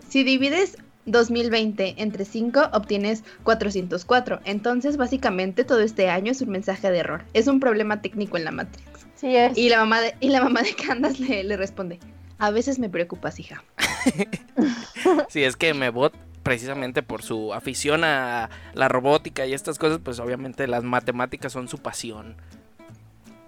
[0.08, 4.40] si divides 2020 entre 5 obtienes 404.
[4.44, 7.24] Entonces, básicamente todo este año es un mensaje de error.
[7.34, 8.93] Es un problema técnico en la Matrix.
[9.24, 9.56] Es.
[9.56, 11.98] Y la mamá de, y la mamá de Candas le, le responde,
[12.38, 13.62] a veces me preocupas, hija.
[15.28, 20.18] Sí, es que Mebot, precisamente por su afición a la robótica y estas cosas, pues
[20.20, 22.36] obviamente las matemáticas son su pasión.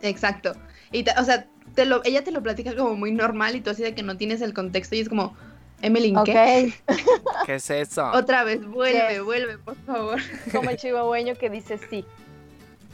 [0.02, 0.52] Exacto.
[0.92, 3.82] Y o sea, te lo, ella te lo platica como muy normal y tú así
[3.82, 5.36] de que no tienes el contexto y es como,
[5.82, 6.72] Emily, ¿qué?
[7.46, 8.10] ¿Qué es eso?
[8.12, 9.22] Otra vez, vuelve, Yes.
[9.22, 10.20] vuelve, por favor.
[10.52, 12.04] Como el chihuahueño que dice sí.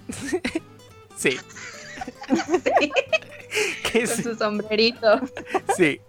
[1.16, 1.36] Sí,
[2.64, 2.92] Sí,
[3.92, 4.16] ¿qué con es?
[4.22, 5.20] su sombrerito.
[5.76, 6.00] Sí.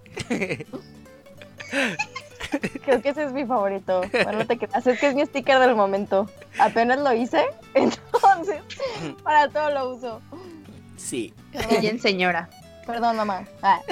[2.86, 4.02] Creo que ese es mi favorito.
[4.12, 6.30] Bueno, no te creas, es que es mi sticker del momento.
[6.60, 8.62] Apenas lo hice, entonces
[9.24, 10.22] para todo lo uso.
[10.98, 11.34] Sí.
[11.70, 12.50] Ella en señora.
[12.86, 13.46] Perdón, mamá.
[13.62, 13.82] Ah,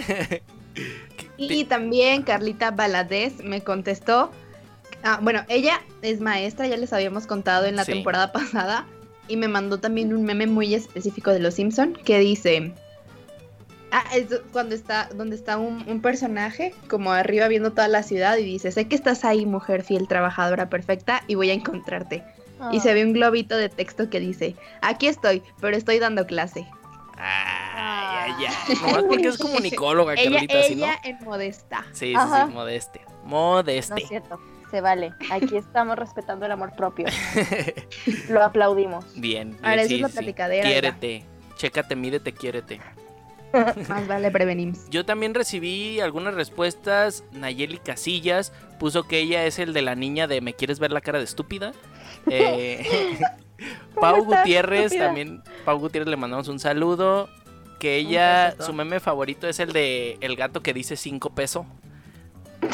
[1.38, 4.32] Y también Carlita Baladés me contestó.
[5.04, 7.94] ah, bueno, ella es maestra, ya les habíamos contado en la Sí.
[7.94, 8.86] temporada pasada.
[9.28, 12.74] Y me mandó también un meme muy específico de los Simpson que dice.
[13.92, 18.38] Ah, es cuando está, donde está un, un personaje como arriba viendo toda la ciudad
[18.38, 22.24] y dice, sé que estás ahí, mujer fiel, trabajadora perfecta, y voy a encontrarte.
[22.72, 26.68] Y se ve un globito de texto que dice, aquí estoy, pero estoy dando clase.
[27.18, 28.76] Ay, ay, ay.
[28.82, 30.86] Nomás porque es comunicóloga, Ella, Carlita, ¿sí, no?
[30.86, 31.86] ella en modesta.
[31.92, 33.02] Sí, sí, sí, modeste.
[33.08, 34.02] No Modeste.
[34.02, 34.40] es cierto.
[34.72, 35.14] Se vale.
[35.30, 37.06] Aquí estamos respetando el amor propio.
[38.30, 39.06] Lo aplaudimos.
[39.16, 40.14] Bien, bien, Ahora, sí, es la sí.
[40.14, 40.64] platicadera.
[40.68, 41.26] Quiérete.
[41.58, 42.80] Chécate, mídete, quiérete.
[43.90, 44.90] Más vale prevenimos.
[44.90, 47.24] Yo también recibí algunas respuestas.
[47.34, 51.02] Nayeli Casillas puso que ella es el de la niña de ¿Me quieres ver la
[51.02, 51.74] cara de estúpida?
[52.28, 53.18] Eh,
[54.00, 55.06] Pau Gutiérrez estúpida?
[55.08, 55.44] también.
[55.66, 57.30] Pau Gutiérrez le mandamos un saludo.
[57.80, 61.66] Que ella, su meme favorito es el de el gato que dice 5 pesos.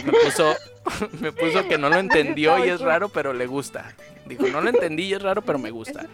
[0.05, 0.55] Me puso,
[1.21, 3.93] me puso que no lo entendió y es raro, pero le gusta.
[4.25, 6.05] Dijo, no lo entendí y es raro, pero me gusta.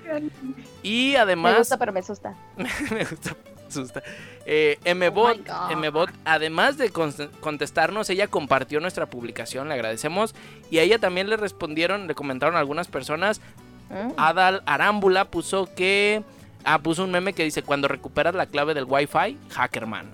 [0.83, 2.36] Y Me además, gusta, pero me asusta.
[2.57, 4.03] me gusta, me asusta.
[4.45, 5.75] Eh, Mbot, Oh.
[5.75, 10.36] Mbot, además de con- contestarnos, ella compartió nuestra publicación, le agradecemos.
[10.69, 13.41] Y a ella también le respondieron, le comentaron algunas personas.
[13.89, 14.12] Mm.
[14.17, 16.23] Adal Arámbula puso que.
[16.65, 20.05] Ah, puso un meme que dice: Cuando recuperas la clave del Wi-Fi, Hackerman.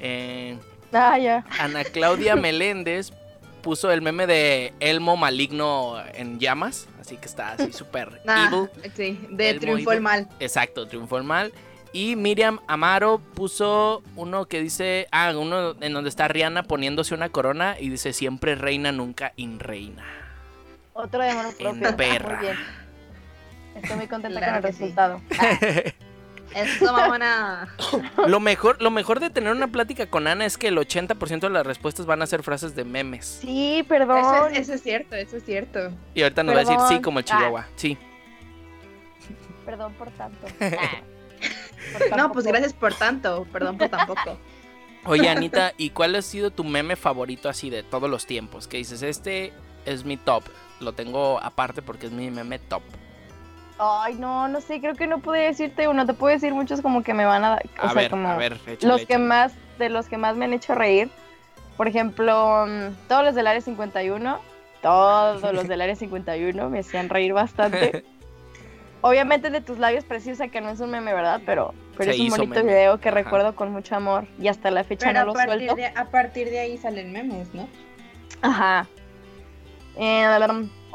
[0.00, 0.56] Eh,
[0.96, 1.44] Ah, ya.
[1.58, 3.12] Ana Claudia Meléndez
[3.62, 6.88] puso el meme de Elmo maligno en llamas.
[7.00, 8.68] Así que está así súper Ah, evil.
[8.94, 9.92] sí, de El triunfó moido.
[9.92, 10.28] el mal.
[10.40, 11.52] Exacto, triunfó el mal.
[11.92, 17.28] Y Miriam Amaro puso uno que dice, ah, uno en donde está Rihanna poniéndose una
[17.30, 20.04] corona y dice siempre reina, nunca in reina.
[20.92, 21.96] Otro de amor propio.
[21.96, 22.36] perra.
[22.36, 22.56] Muy bien.
[23.76, 24.80] Estoy muy contenta Claro con el sí.
[24.82, 25.20] resultado.
[26.54, 27.68] Eso, mamona.
[28.26, 31.50] Lo mejor, lo mejor de tener una plática con Ana es que el 80% de
[31.50, 33.38] las respuestas van a ser frases de memes.
[33.42, 34.52] Sí, Eso perdón.
[34.52, 35.90] es, eso es cierto, eso es cierto.
[36.14, 37.28] Y ahorita nos va a decir sí como el Ah.
[37.28, 37.66] Chihuahua.
[37.76, 37.98] Sí.
[39.64, 40.46] Perdón por tanto.
[40.60, 41.98] Ah.
[42.08, 44.38] Por No, pues gracias por tanto, perdón por tampoco.
[45.04, 48.66] Oye, Anita, ¿y cuál ha sido tu meme favorito así de todos los tiempos?
[48.66, 49.52] Que dices, este
[49.84, 50.42] es mi top.
[50.80, 52.82] Lo tengo aparte porque es mi meme top.
[53.78, 56.06] Ay, no, no sé, creo que no pude decirte uno.
[56.06, 57.54] Te puedo decir muchos como que me van a.
[57.54, 59.24] O A sea, ver, como a ver, échale, los que échale.
[59.24, 61.10] más, de los que más me han hecho reír.
[61.76, 64.38] Por ejemplo, mm, todos los del área 51.
[64.80, 68.04] Todos los del área 51 me hacían reír bastante.
[69.02, 71.40] Obviamente de tus labios preciosa, que no es un meme, ¿verdad?
[71.44, 72.72] Pero, pero Se es un bonito meme.
[72.72, 73.16] video que Ajá.
[73.16, 74.26] recuerdo con mucho amor.
[74.40, 75.74] Y hasta la fecha Pero no lo suelto.
[75.76, 77.68] de, a partir de ahí salen memes, ¿no?
[78.40, 78.86] Ajá.
[79.96, 80.26] Eh,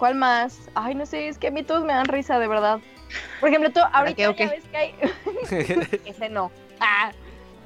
[0.02, 0.68] ¿Cuál más?
[0.74, 2.80] Ay, no sé, es que a mí todos me dan risa, de verdad.
[3.40, 4.46] Por ejemplo, tú ahorita qué o qué?
[4.46, 4.96] ya ves que hay...
[6.10, 6.50] Ese no.
[6.80, 7.12] Ah.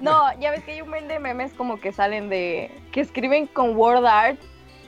[0.01, 2.69] No, ya ves que hay un buen de memes como que salen de...
[2.91, 4.37] que escriben con word art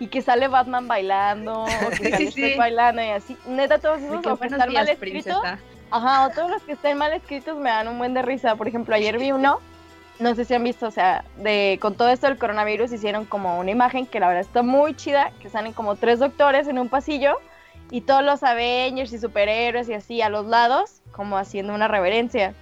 [0.02, 2.42] y que sale Batman bailando, o que sale sí, sí.
[2.42, 3.38] Shrek bailando y así.
[3.48, 5.42] Neta, todos esos, que están mal escritos.
[5.90, 8.58] Ajá, o todos los que estén mal escritos me dan un buen de risa.
[8.58, 9.62] Por ejemplo, ayer vi uno,
[10.20, 13.60] no sé si han visto, o sea, de con todo esto del coronavirus hicieron como
[13.60, 16.90] una imagen que la verdad está muy chida, que salen como tres doctores en un
[16.90, 17.38] pasillo
[17.92, 22.54] y todos los Avengers y superhéroes y así a los lados, como haciendo una reverencia.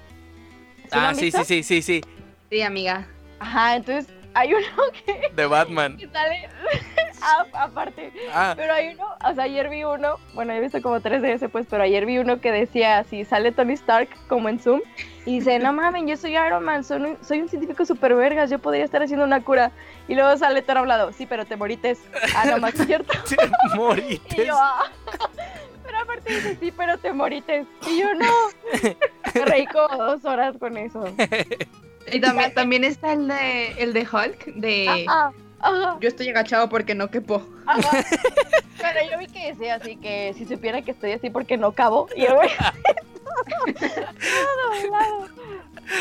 [0.91, 2.01] ¿Sí lo Ah, sí, sí, sí, sí, sí.
[2.49, 3.07] Sí, amiga.
[3.39, 4.65] Ajá, entonces hay uno
[5.05, 5.97] que, De Batman.
[5.97, 6.49] que sale
[7.21, 8.11] Ah, aparte.
[8.33, 11.33] Ah, Pero hay uno, o sea, ayer vi uno, bueno, he visto como tres de
[11.33, 14.81] ese, pues, pero ayer vi uno que decía, si sale Tony Stark como en Zoom,
[15.25, 18.49] y dice, no mames, yo soy Iron Man, soy un, soy un científico super vergas,
[18.49, 19.71] yo podría estar haciendo una cura.
[20.07, 21.99] Y luego sale Thor hablado, sí, pero te morites.
[22.35, 23.11] Ah, no más cierto.
[23.27, 23.35] te
[23.73, 24.45] Y morites.
[24.47, 24.83] yo, ah.
[25.83, 27.65] Pero aparte dice, sí, pero te morites.
[27.87, 28.25] Y yo, no.
[29.33, 31.05] Me reí como dos horas con eso.
[32.11, 35.31] Y también, también está el de, el de Hulk, de Ajá,
[35.65, 35.97] ajá.
[35.99, 37.41] yo estoy agachado porque no quepo.
[37.65, 38.03] Ajá.
[38.77, 42.07] Pero yo vi que decía así que si supiera que estoy así porque no cabo.
[42.15, 42.47] Y yo voy
[43.79, 45.27] todo doblado.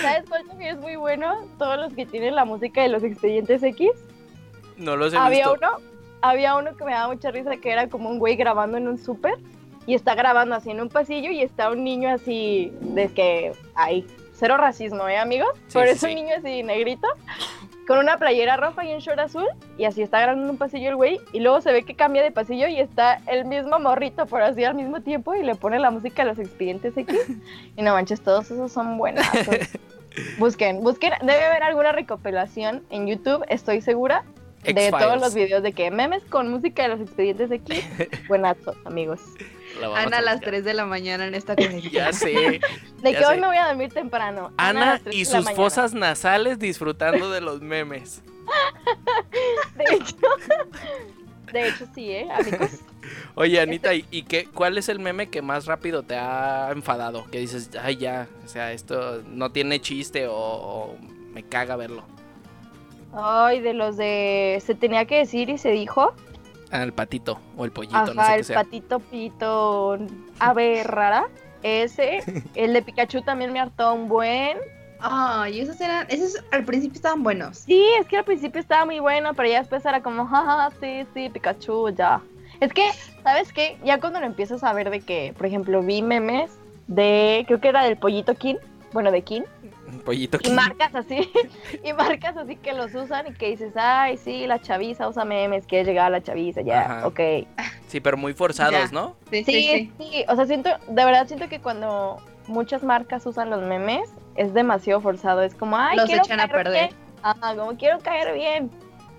[0.02, 1.46] ¿Sabes cuál también es muy bueno?
[1.58, 3.90] Todos los que tienen la música de los expedientes X.
[4.76, 5.54] No los he Había visto.
[5.60, 5.78] uno,
[6.22, 8.98] había uno que me daba mucha risa que era como un güey grabando en un
[8.98, 9.34] súper
[9.86, 14.06] y está grabando así en un pasillo y está un niño así de que hay
[14.32, 15.50] cero racismo, ¿eh, amigos?
[15.68, 16.14] Sí, Pero sí, es un sí.
[16.16, 17.06] niño así negrito
[17.86, 19.46] con una playera roja y un short azul
[19.78, 22.22] y así está grabando en un pasillo el güey y luego se ve que cambia
[22.22, 25.78] de pasillo y está el mismo morrito por así al mismo tiempo y le pone
[25.78, 27.18] la música a los expedientes X
[27.76, 29.24] y no manches, todos esos son buenos.
[30.38, 34.24] Busquen, busquen, debe haber alguna recopilación en YouTube, estoy segura,
[34.62, 37.84] de todos los videos de que memes con música de los expedientes X,
[38.28, 39.20] buenazos, amigos.
[39.80, 40.50] La vamos Ana a las buscar.
[40.50, 41.92] 3 de la mañana en esta conexión.
[41.92, 42.32] Ya sé.
[43.02, 44.52] De Ya que hoy me voy a dormir temprano.
[44.56, 48.22] Ana y sus fosas nasales disfrutando de los memes.
[49.76, 50.16] De hecho,
[51.52, 52.70] de hecho sí, ¿eh, amigos?
[53.34, 57.26] Oye, Anita, ¿y, y qué, cuál es el meme que más rápido te ha enfadado?
[57.30, 60.96] Que dices, ay, ya, o sea, esto no tiene chiste o, o
[61.32, 62.04] me caga verlo.
[63.12, 66.14] Ay, de los de se tenía que decir y se dijo.
[66.74, 68.56] Ah, el patito o el pollito, Ajá, no sé qué el sea.
[68.56, 69.96] patito pito
[70.40, 71.28] ave rara.
[71.62, 72.18] Ese,
[72.56, 74.58] el de Pikachu también me hartó un buen.
[74.98, 77.58] Ay, esos eran, esos al principio estaban buenos.
[77.58, 81.06] Sí, es que al principio estaba muy bueno, pero ya después era como, jaja, sí,
[81.14, 82.20] sí, Pikachu, ya.
[82.58, 82.90] Es que,
[83.22, 83.76] ¿sabes qué?
[83.84, 86.50] Ya cuando lo empiezas a ver de que, por ejemplo, vi memes
[86.88, 88.56] de, creo que era del pollito King,
[88.92, 89.42] bueno, de King,
[89.94, 91.30] Un pollito y marcas así,
[91.84, 95.66] y marcas así que los usan y que dices, ay, sí, la chaviza usa memes,
[95.66, 97.06] quiere llegar a la chaviza, ya, Ajá.
[97.06, 97.20] ok.
[97.88, 98.88] Sí, pero muy forzados, Ya.
[98.92, 99.16] ¿no?
[99.30, 100.24] Sí, Sí, sí, sí, sí.
[100.28, 105.00] o sea, siento, de verdad siento que cuando muchas marcas usan los memes, es demasiado
[105.00, 106.88] forzado, es como, ay, Los quiero echan a caer perder.
[106.90, 107.00] bien.
[107.22, 108.70] Ajá, como quiero caer bien.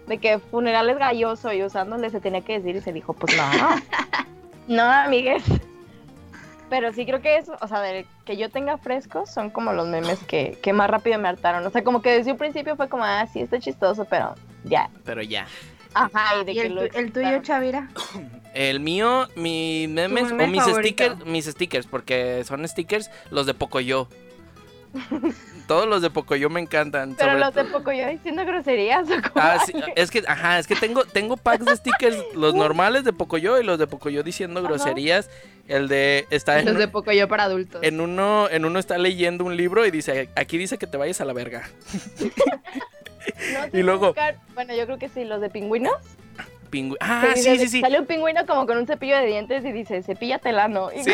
[0.07, 3.35] De que funeral es galloso y usándole se tenía que decir y se dijo, pues
[3.35, 3.43] no.
[4.67, 5.43] no, amigues.
[6.69, 9.87] Pero sí creo que eso, o sea, de que yo tenga frescos son como los
[9.87, 11.65] memes que, que más rápido me hartaron.
[11.65, 14.89] O sea, como que desde un principio fue como, ah, sí, está chistoso, pero ya.
[15.03, 15.47] Pero ya.
[15.93, 17.41] Ajá, y de ¿Y que el, lo el tuyo.
[17.41, 17.89] Chavira?
[18.53, 21.03] El mío, mis memes meme o mis favorito?
[21.03, 24.09] stickers, mis stickers, porque son stickers los de Pocoyo.
[25.67, 27.15] Todos los de Pocoyo me encantan.
[27.15, 29.31] Pero sobre los de to- poco yo diciendo groserías o como.
[29.45, 33.13] Ah, sí, es que, ajá, es que tengo, tengo packs de stickers, los normales de
[33.13, 34.69] Pocoyo y los de Pocoyo diciendo Ajá.
[34.69, 35.29] groserías.
[35.67, 37.81] El de está en, Los de poco yo para adultos.
[37.83, 41.19] en uno, en uno está leyendo un libro y dice, aquí dice que te vayas
[41.21, 41.63] a la verga.
[43.71, 45.91] No y luego- buscar- Bueno, yo creo que sí, los de pingüinos.
[46.71, 47.81] Pingü- ah, sí, sí, sí.
[47.81, 50.91] Sale un pingüino como con un cepillo de dientes y dice, cepíllatela, ¿no?
[50.93, 51.11] Y- Sí.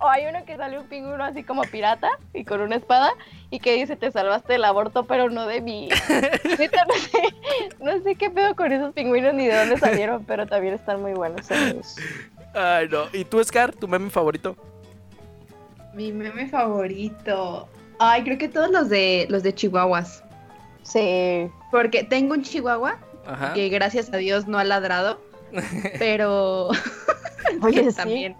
[0.00, 3.12] O hay uno que sale un pingüino así como pirata y con una espada
[3.50, 5.88] y que dice, te salvaste del aborto, pero no de mí.
[6.52, 7.34] No sé,
[7.80, 11.12] no sé qué pedo con esos pingüinos ni de dónde salieron, pero también están muy
[11.12, 11.50] buenos.
[11.50, 11.96] amigos.
[12.54, 13.04] Ay, no.
[13.12, 14.56] ¿Y tú, Scar, tu meme favorito?
[15.94, 17.68] Mi meme favorito.
[17.98, 20.22] Ay, creo que todos los de los de Chihuahuas.
[20.82, 21.48] Sí.
[21.70, 23.52] Porque tengo un Chihuahua Ajá.
[23.54, 25.20] que gracias a Dios no ha ladrado,
[25.98, 26.68] pero
[27.62, 28.34] Oye, sí.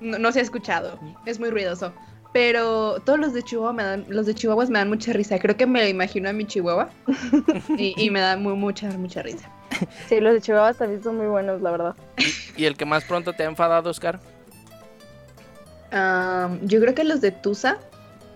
[0.00, 0.98] No, no se ha escuchado.
[1.26, 1.92] Es muy ruidoso.
[2.32, 5.38] Pero todos los de Chihuahua me dan, los de Chihuahuas me dan mucha risa.
[5.38, 6.90] Creo que me lo imagino a mi Chihuahua
[7.78, 9.48] y, y me da muy, mucha, mucha risa.
[10.08, 11.94] Sí, los de Chihuahua también son muy buenos, la verdad.
[12.56, 14.18] ¿Y el que más pronto te ha enfadado, Oscar?
[15.92, 17.78] Am, yo creo que los de Tusa.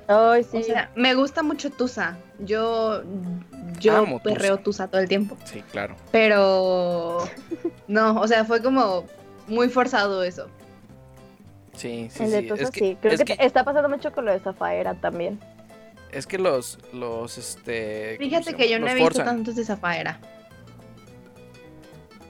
[0.07, 0.59] Ay, sí.
[0.59, 2.17] O sea, me gusta mucho Tusa.
[2.39, 3.03] Yo,
[3.81, 4.35] yo Amo Tusa.
[4.35, 5.37] perreo Tusa todo el tiempo.
[5.45, 5.97] Sí, claro.
[6.13, 7.29] Pero
[7.89, 9.05] no, o sea, fue como
[9.49, 10.49] muy forzado eso.
[11.79, 12.49] Sí, sí, el de sí.
[12.49, 12.99] Tusa es que, sí.
[13.01, 15.39] Creo es que, que- está pasando mucho con lo de Zafaera también.
[16.13, 18.17] es que los, los, este...
[18.19, 19.27] ¿cómo Fíjate que yo no he visto forzan.
[19.27, 20.19] tantos de Zafaera.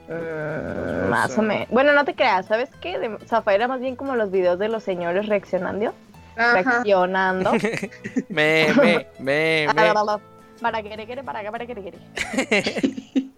[0.07, 1.67] Mm, más o menos.
[1.69, 2.97] Bueno, no te creas, ¿sabes qué?
[2.99, 5.93] De Zafaira más bien como los videos de los señores reaccionando.
[6.35, 7.51] Reaccionando.
[8.29, 9.67] Me, me, me, me.
[10.61, 11.97] Para que para acá, para que quere.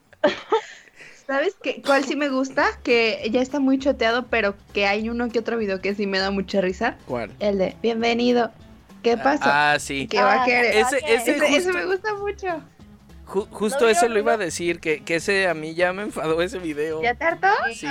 [1.32, 1.82] ¿Sabes qué?
[1.82, 2.66] ¿Cuál sí me gusta?
[2.84, 6.20] Que ya está muy choteado, pero que hay uno que otro video que sí me
[6.20, 6.98] da mucha risa.
[7.08, 7.32] ¿Cuál?
[7.40, 8.52] El de bienvenido.
[9.02, 9.44] ¿Qué pasó?
[9.46, 10.08] Ah, sí.
[10.10, 10.76] ¿Qué va a Ah, querer?
[10.76, 12.48] Ese, Ese- ese, me gusta mucho.
[13.28, 16.02] ju- justo ¿No eso lo iba a decir, que, que ese a mí ya me
[16.04, 17.02] enfadó ese video.
[17.02, 17.48] ¿Ya te hartó?
[17.74, 17.88] Sí.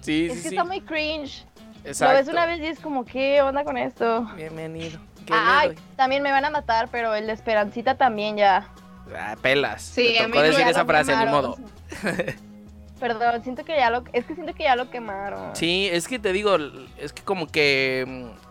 [0.00, 0.54] Sí, Es sí, que sí.
[0.54, 1.44] está muy cringe.
[1.84, 2.12] Exacto.
[2.12, 4.24] Lo ves una vez y es como, ¿qué onda con esto?
[4.36, 5.00] Bienvenido.
[5.26, 8.68] ¿Qué le Ay, también me van a matar, pero el de Esperancita también ya.
[9.16, 9.82] Ah, pelas.
[9.82, 11.50] Sí, Te a tocó mí decir ya esa frase, ni quemaron.
[11.50, 11.56] modo.
[13.00, 15.54] Perdón, siento que ya lo, es que siento que ya lo quemaron.
[15.54, 16.56] Sí, es que te digo,
[16.98, 18.04] es que como que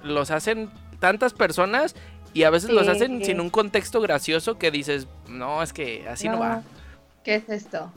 [0.04, 1.96] mm, los hacen tantas personas
[2.34, 3.26] y a veces los hacen sí.
[3.26, 6.40] sin un contexto gracioso que dices, no, es que así no, No.
[6.40, 6.62] va.
[7.24, 7.92] ¿Qué es esto?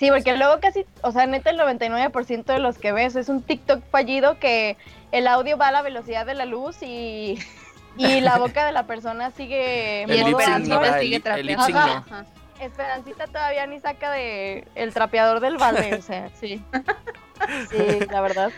[0.00, 3.42] Sí, porque luego casi, o sea, neta el 99% de los que ves es un
[3.42, 4.76] TikTok fallido que
[5.12, 7.38] el audio va a la velocidad de la luz y,
[7.96, 11.64] y la boca de la persona sigue El Y Esperancita no, el sigue el trapeando.
[11.64, 11.86] sync Ajá.
[11.86, 11.92] no.
[12.16, 12.26] Ajá.
[12.60, 16.60] Esperancita todavía ni saca de el trapeador del balde, o sea, sí.
[17.70, 17.76] Sí,
[18.10, 18.50] la verdad.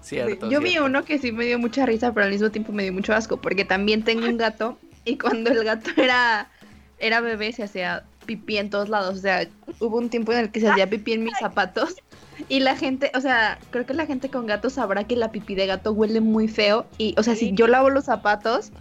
[0.00, 0.50] Cierto.
[0.50, 2.92] Yo vi uno que sí me dio mucha risa, pero al mismo tiempo me dio
[2.92, 6.48] mucho asco, porque también tengo un gato y cuando el gato era,
[6.98, 9.18] era bebé se hacía pipí en todos lados.
[9.18, 9.46] O sea,
[9.80, 11.96] hubo un tiempo en el que se hacía pipí en mis zapatos
[12.48, 15.54] y la gente, o sea, creo que la gente con gatos sabrá que la pipí
[15.54, 18.72] de gato huele muy feo y, o sea, si yo lavo los zapatos,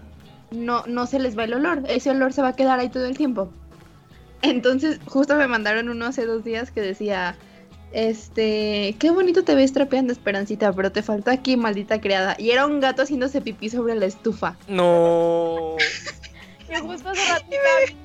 [0.51, 3.06] no, no se les va el olor, ese olor se va a quedar ahí todo
[3.06, 3.51] el tiempo.
[4.41, 7.38] Entonces, justo me mandaron uno hace dos días que decía,
[7.93, 12.36] este, qué bonito te ves trapeando, Esperancita, pero te falta aquí, maldita criada.
[12.38, 14.58] Y era un gato haciéndose pipí sobre la estufa.
[14.68, 15.78] No.
[16.70, 18.03] Y justo hace ratito.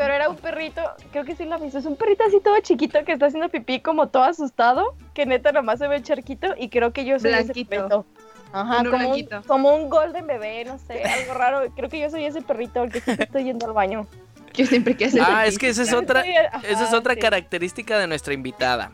[0.00, 0.80] Pero era un perrito,
[1.12, 1.76] creo que sí lo visto.
[1.78, 4.94] Es un perrito así todo chiquito que está haciendo pipí como todo asustado.
[5.12, 6.54] Que neta nomás se ve el charquito.
[6.56, 8.06] Y creo que yo soy ese perrito.
[8.50, 11.70] Ajá, Uno como un, como un golden bebé, no sé, algo raro.
[11.76, 14.06] Creo que yo soy ese perrito el que siempre estoy yendo al baño.
[14.54, 17.20] Yo siempre que hace Ah, es que esa es otra, ajá, esa es otra sí.
[17.20, 18.92] característica de nuestra invitada.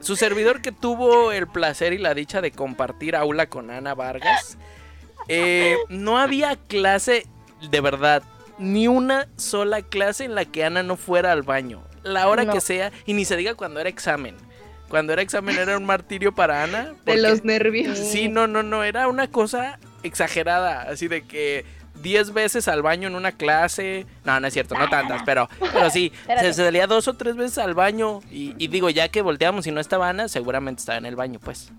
[0.00, 4.58] Su servidor que tuvo el placer y la dicha de compartir aula con Ana Vargas,
[5.28, 7.28] eh, no había clase,
[7.70, 8.24] de verdad,
[8.58, 11.82] ni una sola clase en la que Ana no fuera al baño.
[12.02, 12.52] La hora No.
[12.52, 14.36] que sea, y ni se diga cuando era examen.
[14.88, 16.94] Cuando era examen era un martirio para Ana.
[17.04, 17.98] de los nervios.
[17.98, 21.64] Sí, no, no, no, era una cosa exagerada, así de que
[22.02, 25.90] 10 veces al baño en una clase, no, no es cierto, no tantas, pero, pero
[25.90, 29.66] sí, se salía dos o tres veces al baño y, y digo, ya que volteamos
[29.66, 31.72] y no estaba Ana, seguramente estaba en el baño, pues.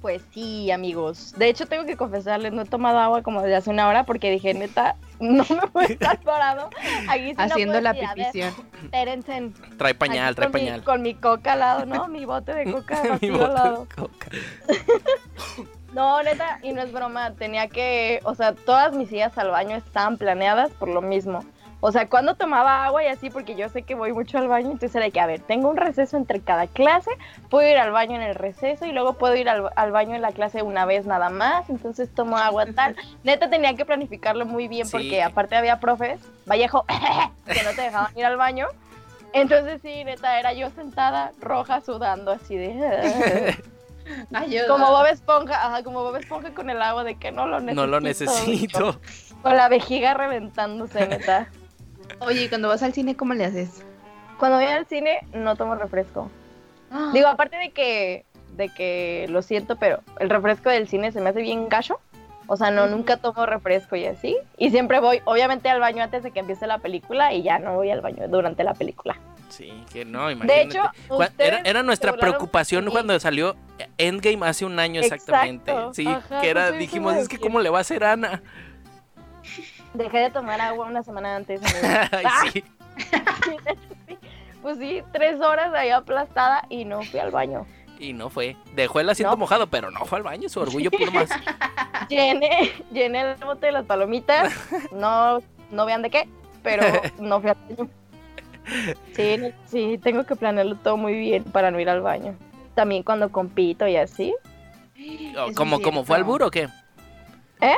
[0.00, 1.34] Pues sí, amigos.
[1.36, 4.30] De hecho, tengo que confesarles, no he tomado agua como desde hace una hora porque
[4.30, 6.70] dije, neta, no me voy a estar parado
[7.08, 8.54] aquí si Haciendo la pipición.
[8.84, 10.84] espérense, Trae pañal, aquí trae con mi- pañal.
[10.84, 12.06] con mi coca al lado, ¿no?
[12.18, 13.88] Mi bote de coca Mi vacío bote al de lado.
[13.96, 14.28] coca.
[15.94, 19.74] No, neta, y no es broma, tenía que, o sea, todas mis idas al baño
[19.74, 21.44] estaban planeadas por lo mismo.
[21.80, 24.66] O sea, cuando tomaba agua y así, porque yo sé que voy mucho al baño,
[24.72, 27.10] entonces era que, a ver, tengo un receso entre cada clase,
[27.50, 30.22] puedo ir al baño en el receso y luego puedo ir al, al baño en
[30.22, 32.96] la clase una vez nada más, entonces tomo agua tal.
[33.22, 34.92] Neta tenía que planificarlo muy bien Sí.
[34.92, 36.84] porque aparte había profes, Vallejo,
[37.46, 38.66] que no te dejaban ir al baño.
[39.32, 43.56] Entonces sí, neta, era yo sentada, roja, sudando, así de...
[44.32, 44.66] Ayuda.
[44.68, 47.80] Como Bob Esponja, ajá, como Bob Esponja con el agua de que no lo necesito.
[47.82, 49.00] No lo necesito.
[49.42, 51.48] Con la vejiga reventándose, neta.
[52.20, 53.84] Oye, ¿y cuando vas al cine, ¿cómo le haces?
[54.38, 56.30] Cuando voy al cine no tomo refresco.
[57.12, 58.24] Digo, aparte de que
[58.56, 62.00] de que lo siento, pero el refresco del cine se me hace bien gacho.
[62.50, 64.36] O sea, no, nunca tomo refresco y así.
[64.56, 67.74] Y siempre voy, obviamente, al baño antes de que empiece la película y ya no
[67.74, 69.18] voy al baño durante la película.
[69.50, 70.62] Sí, que no, imagínate.
[70.62, 72.90] hecho, Cua- era, era nuestra preocupación sí.
[72.90, 73.54] cuando salió
[73.98, 75.72] Endgame hace un año exactamente.
[75.72, 78.42] Exacto, Sí, ajá, que era, dijimos, es que cómo le va a hacer Ana.
[79.94, 81.60] Dejé de tomar agua una semana antes.
[82.12, 82.64] Ay, sí.
[83.44, 83.56] Sí,
[84.62, 87.64] Pues sí, tres horas ahí aplastada y no fui al baño.
[88.00, 88.56] Y no fue.
[88.74, 89.36] Dejó el asiento No.
[89.38, 91.30] mojado, pero no fue al baño, su orgullo puro más.
[92.08, 94.52] Llené, llené el bote de las palomitas.
[94.92, 95.38] No,
[95.70, 96.28] no vean de qué,
[96.62, 96.82] pero
[97.18, 97.88] no fui al baño.
[99.14, 99.36] Sí,
[99.66, 102.34] sí, tengo que planearlo todo muy bien para no ir al baño.
[102.74, 104.34] También cuando compito y así.
[105.38, 106.04] Oh, ¿Cómo, es cómo?
[106.04, 106.68] ¿Fue al buro o qué?
[107.60, 107.76] ¿Eh?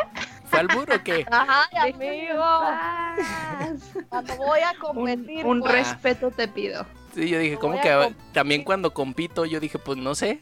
[0.51, 1.25] ¿Fue al buro o qué?
[1.73, 2.45] En amigo,
[4.09, 5.47] cuando voy a competir.
[5.47, 6.85] un pues, respeto te pido.
[7.15, 9.45] Sí, yo dije, No ¿cómo que también cuando compito?
[9.45, 10.41] Yo dije, pues no sé.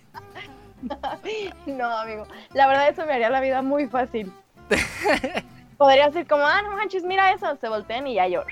[1.67, 2.27] No, amigo.
[2.55, 4.33] La verdad, eso me haría la vida muy fácil.
[5.77, 7.57] Podría ser como, ah, no manches, mira eso.
[7.61, 8.45] Se voltean y ya yo.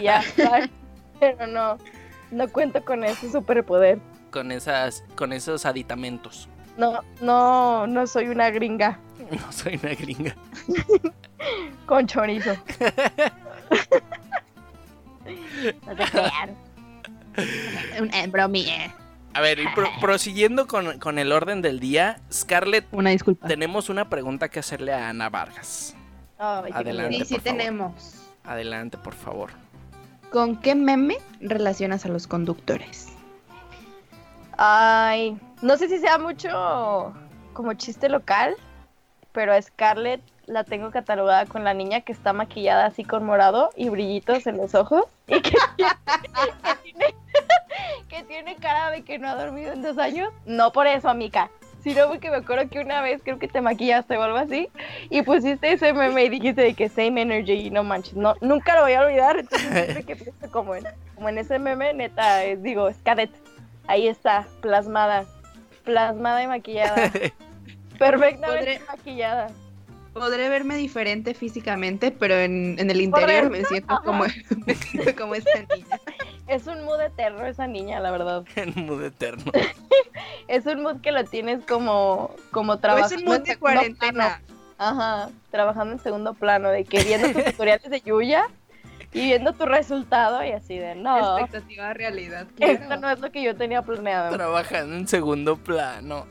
[0.00, 0.70] Y ya, ¿sabes?
[1.20, 1.76] Pero no.
[2.30, 3.98] No cuento con ese superpoder.
[4.30, 6.48] con esas, con esos aditamentos.
[6.78, 8.98] No, no, no soy una gringa
[9.30, 10.34] No soy una gringa.
[11.86, 12.54] con chorizo.
[15.86, 16.54] No te crean.
[18.00, 18.92] Un eh, bromi, eh.
[19.32, 23.48] A ver, y pro- prosiguiendo con, con el orden del día, Scarlett, Una disculpa.
[23.48, 25.96] tenemos una pregunta que hacerle a Ana Vargas.
[26.38, 27.18] Ay, qué Adelante.
[27.20, 27.58] Sí, sí por favor.
[27.58, 28.14] tenemos.
[28.44, 29.50] Adelante, por favor.
[30.30, 33.08] ¿Con qué meme relacionas a los conductores?
[34.58, 37.12] Ay, no sé si sea mucho
[37.54, 38.54] como chiste local,
[39.34, 43.70] pero a Scarlett la tengo catalogada con la niña que está maquillada así con morado
[43.76, 47.14] y brillitos en los ojos y que, que tiene,
[48.08, 50.30] que tiene cara de que no ha dormido en dos años.
[50.46, 51.50] No por eso, amiga,
[51.82, 54.68] sino porque me acuerdo que una vez creo que te maquillaste o algo así
[55.10, 58.74] y pusiste ese meme y dijiste de que same energy y no manches, no, nunca
[58.76, 62.42] lo voy a olvidar, entonces siempre que pienso como en, como en ese meme, neta,
[62.44, 63.30] es, digo, Scarlett,
[63.86, 65.26] ahí está, plasmada,
[65.84, 67.12] plasmada y maquillada,
[67.98, 69.46] perfectamente Podré- maquillada.
[70.12, 74.24] Podré verme diferente físicamente, pero en, en el interior me siento como,
[74.66, 75.98] me siento como esta niña.
[76.46, 78.44] Es un mood eterno esa niña, la verdad.
[78.56, 79.50] En mood eterno.
[80.46, 84.12] Es un mood que lo tienes como, como O es trabajando un mood de cuarentena.
[84.12, 84.44] plano.
[84.76, 88.44] Ajá, trabajando en segundo plano, de que viendo tus tutoriales de Yuya
[89.12, 92.46] y viendo tu resultado y así de, no, Expectativa realidad.
[92.58, 94.34] esto no es lo que yo tenía planeado.
[94.36, 96.26] Trabajando en segundo plano.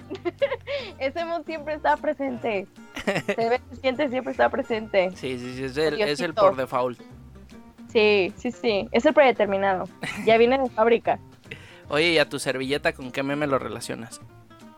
[0.98, 2.66] Ese mood siempre está presente.
[3.04, 5.10] Se ve, se siente, siempre está presente.
[5.14, 7.00] Sí, sí, sí, es el, es el por default.
[7.88, 8.88] Sí, sí, sí.
[8.92, 9.84] Es el predeterminado.
[10.24, 11.18] Ya viene de fábrica.
[11.88, 14.20] Oye, ¿y a tu servilleta con qué meme lo relacionas?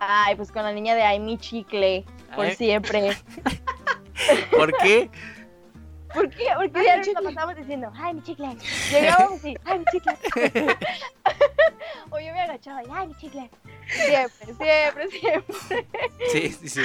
[0.01, 2.05] Ay, pues con la niña de Ay, mi chicle.
[2.35, 2.57] Por Ay.
[2.57, 3.13] siempre.
[4.51, 5.11] ¿Por qué?
[6.13, 6.47] ¿Por qué?
[6.57, 8.57] Porque Ay, ya nos la pasamos diciendo, ay, mi chicle.
[8.91, 10.77] Llegábamos y, ay, mi chicle.
[12.11, 13.51] o yo me agachaba y, ay, mi chicle.
[13.89, 15.87] Siempre, siempre, siempre.
[16.33, 16.81] Sí, sí, sí.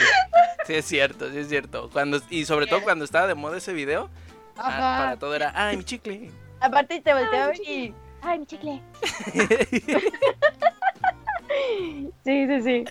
[0.65, 1.89] Sí, es cierto, sí es cierto.
[1.91, 4.09] Cuando, y sobre todo cuando estaba de moda ese video,
[4.57, 4.97] ah, Ajá.
[5.05, 6.31] para todo era, ay, mi chicle.
[6.59, 8.81] Aparte te volteaba Ay, mi y, Ay, mi chicle.
[12.25, 12.85] sí, sí, sí.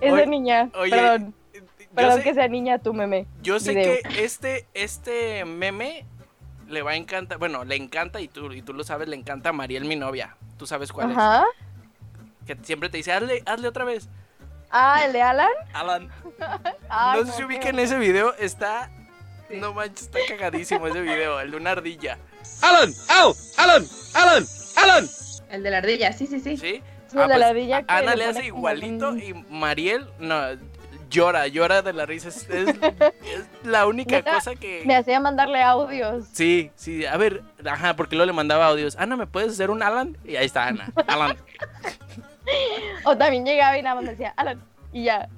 [0.00, 1.60] Esa Oye- niña, oye, perdón, Yo
[1.94, 3.26] perdón sé, que sea niña tu meme.
[3.42, 3.98] yo sé video.
[4.02, 6.04] que este, este meme
[6.68, 9.50] le va a encantar, bueno, le encanta y tú, y tú lo sabes, le encanta
[9.50, 10.36] a Mariel, mi novia.
[10.58, 11.44] Tú sabes cuál Ajá.
[12.40, 12.46] es.
[12.46, 14.08] Que siempre te dice, hazle, hazle otra vez.
[14.70, 15.48] Ah, el de Alan.
[15.72, 16.10] Alan.
[16.88, 18.90] Ay, no sé si ubiquen ese video, está...
[19.50, 22.18] No manches, está cagadísimo ese video, el de una ardilla.
[22.62, 24.46] Alan, Al, Alan, Alan,
[24.76, 25.08] Alan.
[25.50, 26.56] El de la ardilla, sí, sí, sí.
[26.56, 26.82] ¿Sí?
[27.14, 30.36] El de la ardilla que Ana le hace igualito un- y Mariel, no,
[31.14, 32.28] llora, llora de la risa.
[32.28, 34.82] Es, es- es la única Neta, cosa que...
[34.84, 36.26] Me hacía mandarle audios.
[36.32, 38.96] Sí, sí, a ver, ajá, porque luego le mandaba audios.
[38.98, 40.16] Ana, ¿me puedes hacer un Alan?
[40.24, 41.36] Y ahí está Ana, Alan.
[43.04, 44.62] O también llegaba y nada más decía Alan.
[44.92, 45.28] Y ya.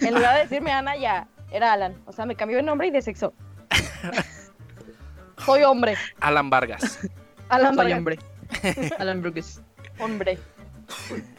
[0.00, 1.96] En lugar de decirme Ana, ya era Alan.
[2.06, 3.32] O sea, me cambió de nombre y de sexo.
[5.44, 5.96] Soy hombre.
[6.20, 7.00] Alan Vargas.
[7.48, 7.98] Alan Soy Vargas.
[7.98, 8.18] hombre.
[8.98, 9.60] Alan Brooks.
[9.98, 10.38] Hombre.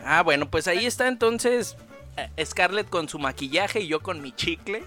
[0.05, 1.77] Ah, bueno, pues ahí está entonces
[2.43, 4.83] Scarlett con su maquillaje y yo con mi chicle.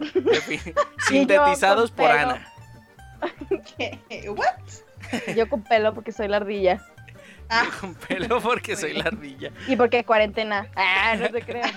[1.08, 2.10] Sintetizados por.
[2.10, 2.52] Ana.
[3.76, 3.98] ¿Qué?
[4.28, 5.34] ¿What?
[5.34, 6.80] Yo con pelo porque soy la ardilla.
[7.80, 9.50] Con pelo porque soy la ardilla.
[9.66, 10.68] Y porque cuarentena.
[10.76, 11.70] Ah, no se crean.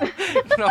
[0.56, 0.66] No.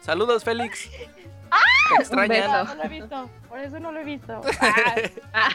[0.00, 0.90] Saludos, Félix.
[0.90, 2.28] Te extrañan.
[2.28, 2.52] beso.
[2.52, 3.30] No, no lo he visto.
[3.48, 4.40] Por eso no lo he visto.
[5.32, 5.50] Ah.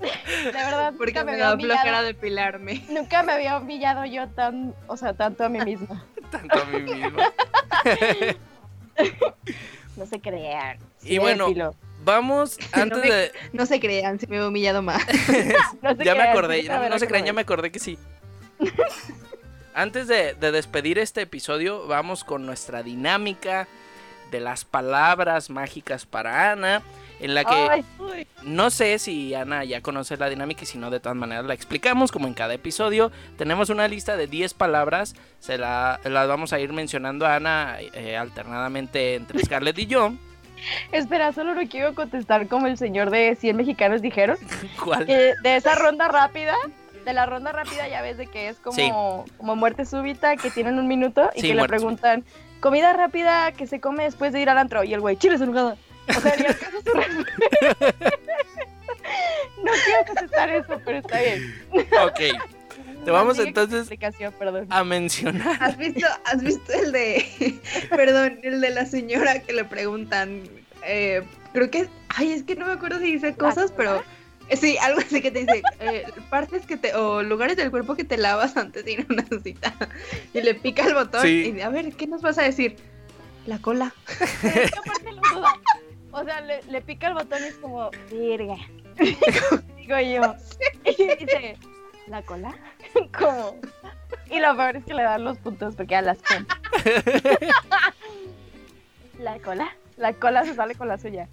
[0.44, 2.84] De verdad, Porque nunca me, me había da flojera depilarme.
[2.90, 6.04] Nunca me había humillado yo tan, o sea, tanto a mí misma.
[6.30, 7.18] Tanto a mí mismo.
[9.96, 10.78] No se crean.
[11.02, 11.48] Y bueno.
[12.04, 13.32] Vamos, antes me- de.
[13.52, 15.02] No se crean, se me he humillado más.
[15.82, 17.98] No ya me acordé, no, se crean, ya me acordé que sí.
[19.74, 23.66] Antes de, de despedir este episodio, vamos con nuestra dinámica
[24.30, 26.82] de las palabras mágicas para Ana,
[27.20, 27.84] en la que Ay,
[28.42, 31.54] no sé si Ana ya conoce la dinámica y si no, de todas maneras la
[31.54, 33.10] explicamos, como en cada episodio.
[33.38, 37.76] Tenemos una lista de 10 palabras, se la, las vamos a ir mencionando a Ana
[37.80, 40.12] eh, alternadamente entre Scarlett y yo.
[40.92, 44.36] Espera, solo no quiero contestar como el señor de 100 mexicanos dijeron.
[44.84, 45.06] ¿Cuál?
[45.06, 46.54] Que de esa ronda rápida,
[47.04, 48.90] de la ronda rápida ya ves de que es como, Sí.
[49.36, 52.24] como muerte súbita, que tienen un minuto y Sí, que le preguntan,
[52.60, 54.82] comida rápida que se come después de ir al antro.
[54.82, 55.54] Y el güey, chiles en.
[56.08, 58.16] O sea, ni al caso su respuesta.
[59.62, 61.54] No quiero contestar eso, pero está bien.
[62.02, 62.20] Ok,
[63.04, 63.88] te vamos entonces
[64.68, 65.56] a mencionar.
[65.60, 67.58] ¿Has visto, has visto el de,
[67.90, 70.42] perdón, el de la señora que le preguntan,
[70.84, 74.02] eh, creo que, ay, es que no me acuerdo si dice cosas, pero
[74.60, 78.04] Sí, algo así que te dice, eh, partes que te, o lugares del cuerpo que
[78.04, 79.74] te lavas antes de ir a una cita.
[80.34, 81.28] Y le pica el botón Sí.
[81.28, 82.76] y dice, a ver, ¿qué nos vas a decir?
[83.46, 83.92] La cola.
[86.16, 88.56] O sea, le, le pica el botón y es como, virga.
[89.76, 90.34] Digo yo.
[90.84, 91.58] Y dice,
[92.06, 92.54] ¿la cola?
[93.18, 93.56] Como.
[94.30, 96.46] Y lo peor es que le dan los puntos porque ya las con.
[99.18, 99.68] La cola.
[99.96, 101.26] La cola se sale con la suya.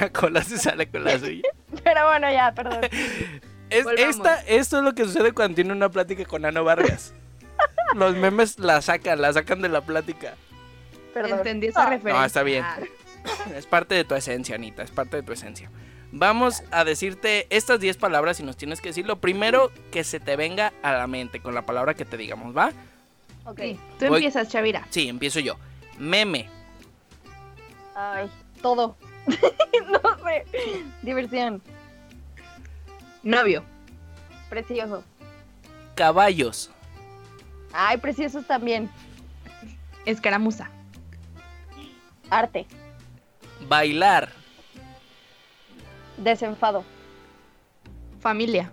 [0.00, 1.48] la cola se sale con la suya.
[1.84, 2.80] Pero bueno, ya, perdón.
[3.70, 7.14] Es, esta, esto es lo que sucede cuando tiene una plática con Ano Vargas.
[7.94, 10.34] Los memes la sacan, la sacan de la plática.
[11.14, 11.38] Perdón.
[11.38, 12.20] Entendí esa Ah, referencia.
[12.20, 12.64] No, está bien.
[13.56, 15.70] Es parte de tu esencia, Anita, es parte de tu esencia.
[16.12, 20.18] Vamos a decirte estas 10 palabras y nos tienes que decir lo primero que se
[20.18, 22.72] te venga a la mente con la palabra que te digamos, ¿va?
[23.44, 23.60] Ok.
[23.98, 24.16] Tú Voy.
[24.16, 24.86] empiezas, Chavira.
[24.90, 25.56] Sí, empiezo yo.
[25.98, 26.48] Meme,
[27.94, 28.30] Ay,
[28.62, 28.96] todo.
[29.26, 30.44] no sé.
[31.02, 31.62] Diversión.
[33.22, 33.62] Novio.
[34.48, 35.04] Precioso.
[35.94, 36.70] caballos,
[37.72, 38.90] Ay, preciosos también.
[40.06, 40.70] Escaramuza.
[42.30, 42.66] Arte.
[43.70, 44.28] Bailar,
[46.16, 46.84] Desenfado.
[48.18, 48.70] Familia.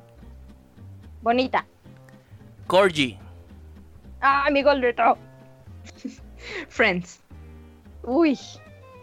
[1.22, 1.66] Bonita.
[2.66, 3.18] corgi,
[4.20, 5.16] Ah, mi gordito.
[6.70, 7.22] Friends.
[8.04, 8.38] Uy,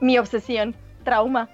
[0.01, 0.75] mi obsesión.
[1.05, 1.49] Trauma.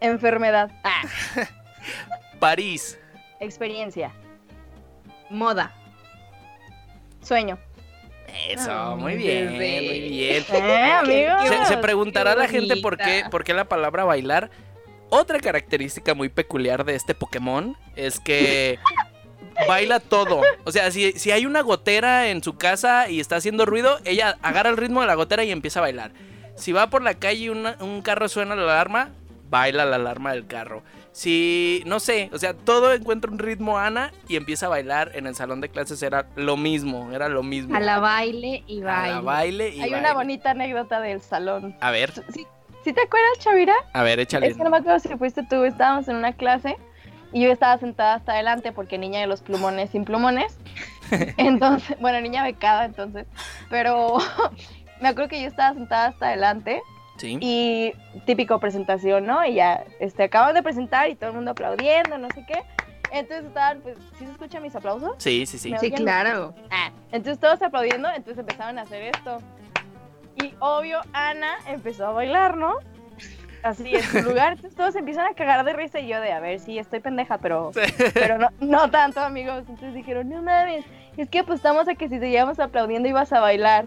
[0.00, 0.70] Enfermedad.
[0.82, 1.02] Ah,
[2.40, 2.98] París,
[3.40, 4.10] experiencia.
[5.30, 5.70] Moda.
[7.22, 7.58] Sueño.
[8.50, 9.80] Eso, Ah, muy bien, bebé.
[9.80, 10.44] muy bien.
[11.10, 11.28] Eh.
[11.48, 14.50] Se, se preguntará la gente por qué, por qué la palabra bailar.
[15.10, 18.78] Otra característica muy peculiar de este Pokémon es que
[19.68, 20.40] baila todo.
[20.64, 24.36] O sea, si, si hay una gotera en su casa y está haciendo ruido, ella
[24.42, 26.12] agarra el ritmo de la gotera y empieza a bailar.
[26.56, 29.10] Si va por la calle y una- un carro suena la alarma,
[29.50, 30.82] baila la alarma del carro.
[31.12, 35.26] Si, no sé, o sea, todo encuentra un ritmo Ana y empieza a bailar en
[35.26, 36.02] el salón de clases.
[36.02, 37.76] Era lo mismo, era lo mismo.
[37.76, 39.14] A la baile y A baile.
[39.14, 39.98] la baile y Hay baile.
[39.98, 41.76] una bonita anécdota del salón.
[41.80, 42.46] A ver, ¿Sí,
[42.84, 43.74] ¿sí te acuerdas, Chavira?
[43.92, 44.48] a ver, échale.
[44.48, 46.76] Es que no me acuerdo si fuiste tú, estábamos en una clase
[47.32, 50.58] y yo estaba sentada hasta adelante porque niña de los plumones sin plumones.
[51.36, 53.26] Entonces, bueno, niña becada entonces,
[53.70, 54.16] pero
[55.00, 56.82] me acuerdo que yo estaba sentada hasta adelante
[57.16, 57.38] Sí.
[57.40, 57.92] y
[58.26, 59.44] típico presentación, ¿no?
[59.44, 62.62] Y ya, este, acaban de presentar y todo el mundo aplaudiendo, no sé qué.
[63.12, 65.12] Entonces estaban, pues, ¿sí se escuchan mis aplausos?
[65.18, 65.72] Sí, sí, sí.
[65.78, 66.52] Sí, claro.
[66.70, 69.38] Ah, entonces todos aplaudiendo, entonces empezaron a hacer esto.
[70.42, 72.78] Y obvio, Ana empezó a bailar, ¿no?
[73.64, 76.38] Así en su lugar, entonces todos empiezan a cagar de risa y yo de, a
[76.38, 77.70] ver, sí, estoy pendeja, pero,
[78.12, 79.60] pero no, no tanto, amigos.
[79.60, 80.84] Entonces dijeron, no mames,
[81.16, 83.86] es que apostamos a que si seguíamos aplaudiendo ibas a bailar.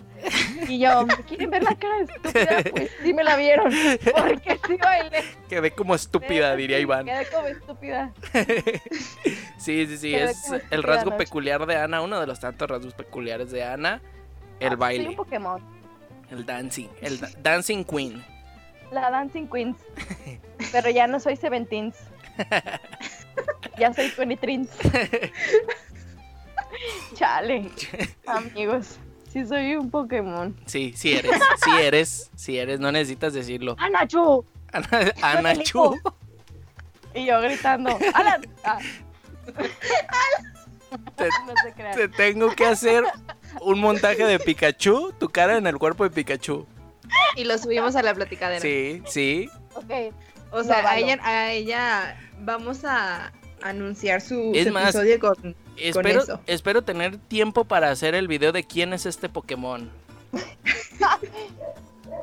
[0.67, 2.71] Y yo, ¿me quieren ver la cara de estúpida?
[2.71, 3.71] Pues sí me la vieron,
[4.17, 5.23] porque sí bailé.
[5.47, 7.05] Quedé como estúpida, diría Iván.
[7.05, 8.11] Quedé como estúpida.
[9.57, 12.93] Sí, sí, sí, Quedé es el rasgo peculiar de Ana, uno de los tantos rasgos
[12.93, 14.01] peculiares de Ana,
[14.59, 15.61] el Ah, Soy un baile, Pokémon.
[16.31, 18.23] el dancing, el da- dancing queen.
[18.91, 19.77] La Dancing Queens.
[20.71, 21.95] Pero ya no soy Seventeens.
[23.77, 24.67] Ya soy Twenty.
[27.13, 27.69] Chale.
[28.25, 28.97] Amigos.
[29.31, 30.55] Sí soy un Pokémon.
[30.65, 33.75] Sí, sí eres, sí eres, sí eres, no necesitas decirlo.
[33.77, 34.43] ¡Anachu!
[34.71, 35.95] Ana, Ana el Chu.
[35.95, 36.15] hijo.
[37.13, 37.97] Y yo gritando.
[38.13, 38.47] ¡Alan!
[38.63, 38.79] Ah.
[41.15, 41.95] Te, No se crean.
[41.95, 43.03] te tengo que hacer
[43.61, 46.65] un montaje de Pikachu, tu cara en el cuerpo de Pikachu.
[47.37, 48.59] Y lo subimos a la platicadera.
[48.59, 49.49] Sí, sí.
[49.75, 50.13] Ok.
[50.51, 53.31] O sea, No, a, ella, a ella vamos a
[53.61, 55.55] anunciar su, Es su más, episodio con...
[55.77, 56.39] Espero, eso.
[56.47, 59.89] espero tener tiempo para hacer el video de quién es este Pokémon.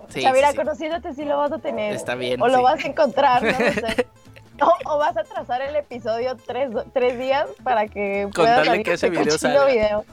[0.09, 0.59] Sí, Chavira, sí, sí.
[0.59, 1.93] conociéndote sí lo vas a tener.
[1.95, 2.41] Está bien.
[2.41, 4.07] O lo vas a encontrar, no lo sé.
[4.61, 8.85] O, o vas a trazar el episodio tres, tres días para que pueda Contarle salir
[8.85, 9.65] que ese video salga.
[9.67, 10.05] video.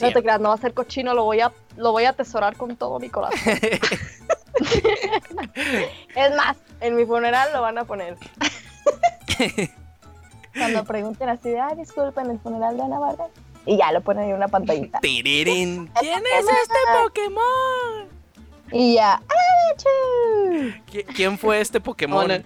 [0.00, 2.56] No te creas, no va a ser cochino, lo voy a, lo voy a atesorar
[2.56, 3.38] con todo mi corazón.
[6.16, 8.16] es más, en mi funeral lo van a poner.
[10.56, 13.28] Cuando pregunten así de, ay, disculpa, en el funeral de Ana Vargas.
[13.66, 15.00] Y ya lo ponen en una pantallita.
[15.00, 15.86] Tirirín.
[16.00, 18.08] ¿Quién es este Pokémon?
[18.72, 20.74] Y ya, ¡Arachu!
[20.90, 22.44] ¿Qui- ¿Quién fue este Pokémon?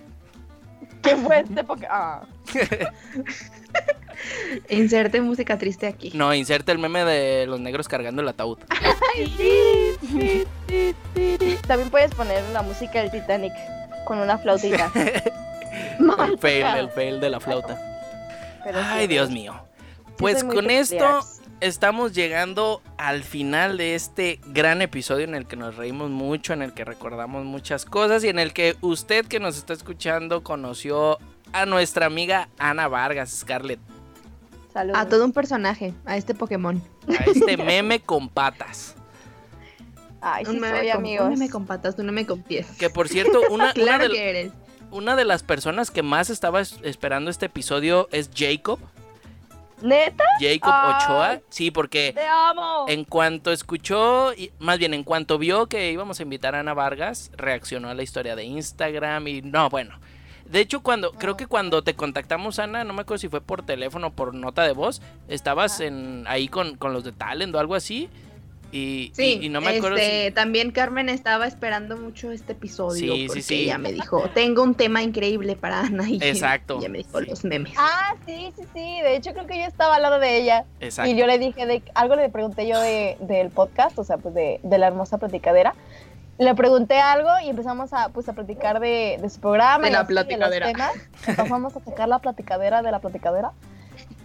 [1.03, 1.91] ¿Qué fue este Pokémon?
[1.91, 2.23] Ah.
[4.69, 6.11] Inserte música triste aquí.
[6.15, 8.59] No, inserta el meme de los negros cargando el ataúd.
[11.67, 13.53] También puedes poner la música del Titanic
[14.07, 14.91] con una flautita.
[15.99, 17.79] El fail, el fail de la flauta.
[18.65, 19.55] Pero Ay, Dios mío.
[20.17, 21.21] Pues con esto
[21.61, 26.63] estamos llegando al final de este gran episodio en el que nos reímos mucho, en
[26.63, 31.19] el que recordamos muchas cosas y en el que usted que nos está escuchando conoció
[31.53, 33.81] a nuestra amiga Ana Vargas, Scarlett.
[34.75, 34.99] Saludos.
[35.01, 36.83] A todo un personaje, a este Pokémon.
[37.09, 38.97] A este meme con patas.
[40.21, 41.27] Ay, sí un meme soy, con, amigos.
[41.27, 42.67] Un meme con patas, tú no me confíes.
[42.79, 44.53] Que por cierto, una, una de, que eres.
[44.91, 48.79] una de las personas que más estaba es- esperando este episodio es Jacob.
[49.83, 50.25] ¿Neta?
[50.41, 50.95] Jacob Ay.
[51.05, 51.41] Ochoa.
[51.51, 52.87] Sí, porque ¡Te amo!
[52.89, 56.75] en cuanto escuchó, y- más bien en cuanto vio que íbamos a invitar a Ana
[56.75, 59.99] Vargas, reaccionó a la historia de Instagram y no, bueno.
[60.51, 63.65] De hecho, cuando creo que cuando te contactamos, Ana, no me acuerdo si fue por
[63.65, 67.59] teléfono o por nota de voz, estabas en ahí con, con los de Talent o
[67.59, 68.09] algo así.
[68.73, 70.35] Y, Sí, y, y no me acuerdo este, si...
[70.35, 73.55] también Carmen estaba esperando mucho este episodio Sí, sí, porque sí.
[73.63, 77.21] ella me dijo, tengo un tema increíble para Ana y Exacto, y ella me dijo
[77.21, 77.27] sí.
[77.29, 77.75] los memes.
[77.77, 79.01] Ah, sí, sí, sí.
[79.03, 80.65] De hecho, creo que yo estaba al lado de ella.
[80.81, 81.11] Exacto.
[81.11, 84.35] Y yo le dije, de, algo le pregunté yo de, del podcast, o sea, pues
[84.35, 85.75] de, de la hermosa platicadera.
[86.39, 89.85] Le pregunté algo y empezamos a, pues, a platicar de, de su programa.
[89.85, 90.67] De y la así, platicadera.
[90.67, 90.93] los temas.
[91.27, 93.53] Empezamos a sacar la platicadera de la platicadera.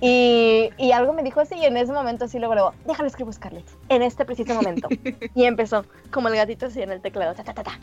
[0.02, 3.34] Y, y algo me dijo así, y en ese momento así luego, luego, déjale escribo
[3.34, 4.88] Scarlett, en este preciso momento.
[5.36, 7.80] y empezó, como el gatito así en el teclado, ta, ta, ta, ta.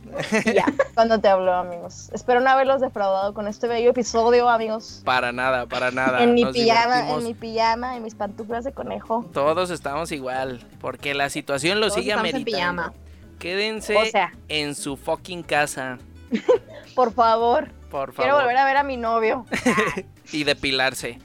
[0.46, 0.64] Y ya,
[0.94, 2.10] cuando te habló, amigos.
[2.14, 5.02] Espero no haberlos defraudado con este bello episodio, amigos.
[5.04, 6.22] Para nada, para nada.
[6.22, 7.18] en mi nos pijama, divertimos.
[7.18, 9.26] en mi pijama, en mis pantuflas de conejo.
[9.34, 12.82] Todos estamos igual, porque la situación lo Todos sigue estamos en ameritando.
[12.82, 13.05] pijama.
[13.38, 15.98] Quédense O sea, en su fucking casa,
[16.94, 18.42] por favor, por quiero favor.
[18.44, 19.44] volver a ver a mi novio.
[20.32, 21.18] Y depilarse.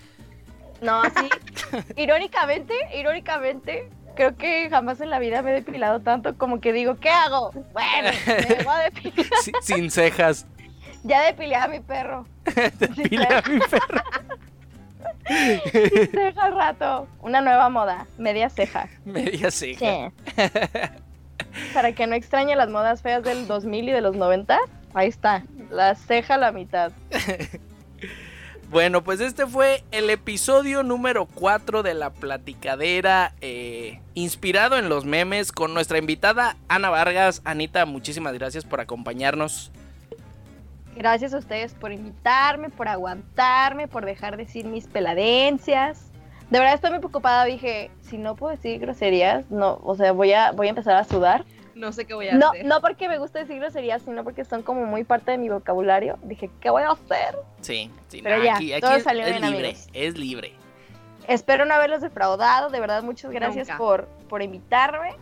[0.81, 1.29] No, sí.
[1.95, 6.97] irónicamente, irónicamente, creo que jamás en la vida me he depilado tanto como que digo,
[6.99, 7.51] ¿qué hago?
[7.73, 9.25] Bueno, me voy a depilar.
[9.43, 10.45] Si- sin cejas.
[11.03, 12.27] Ya depilé a mi perro.
[12.77, 14.03] Depile a mi perro.
[16.11, 17.07] Ceja al rato.
[17.21, 18.87] Una nueva moda, media ceja.
[19.05, 19.79] Media ceja.
[20.35, 20.41] Sí.
[21.73, 24.59] Para que no extrañe las modas feas del 2000 y de los 90,
[24.93, 26.91] ahí está, la ceja a la mitad.
[28.71, 35.03] Bueno, pues este fue el episodio número 4 de la platicadera, eh, inspirado en los
[35.03, 37.41] memes, con nuestra invitada Ana Vargas.
[37.43, 39.73] Anita, muchísimas gracias por acompañarnos.
[40.95, 46.10] Gracias a ustedes por invitarme, por aguantarme, por dejar decir mis peladencias.
[46.51, 50.33] De verdad estoy muy preocupada, dije, si no puedo decir groserías, no, o sea, voy
[50.33, 51.45] a, voy a empezar a sudar.
[51.75, 52.65] No sé qué voy a No, hacer.
[52.65, 56.19] no porque me gusta decir groserías, sino porque son como muy parte de mi vocabulario.
[56.23, 57.37] Dije, ¿qué voy a hacer?
[57.61, 59.87] Sí, sí, Pero no, ya, aquí, aquí todo es, salió es bien, libre, amigos.
[59.93, 60.53] es libre.
[61.27, 63.77] Espero no haberlos defraudado, de verdad, muchas gracias Nunca.
[63.77, 65.13] por, por invitarme.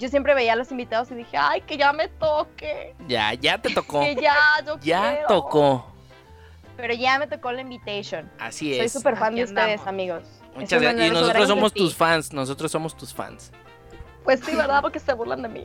[0.00, 3.58] Yo siempre veía a los invitados y dije, ay, que ya me toque, Ya, ya
[3.58, 4.00] te tocó.
[4.00, 4.34] que ya,
[4.66, 5.28] yo Ya quiero".
[5.28, 5.86] tocó.
[6.76, 8.28] Pero ya me tocó la invitation.
[8.40, 8.92] Así Soy es.
[8.92, 9.86] súper fan de ustedes, andamos.
[9.86, 10.22] amigos.
[10.54, 11.08] Muchas gracias.
[11.08, 12.32] Y nosotros somos tus fans.
[12.32, 13.50] Nosotros somos tus fans.
[14.24, 14.82] Pues sí, ¿verdad?
[14.82, 15.64] Porque se burlan de mí.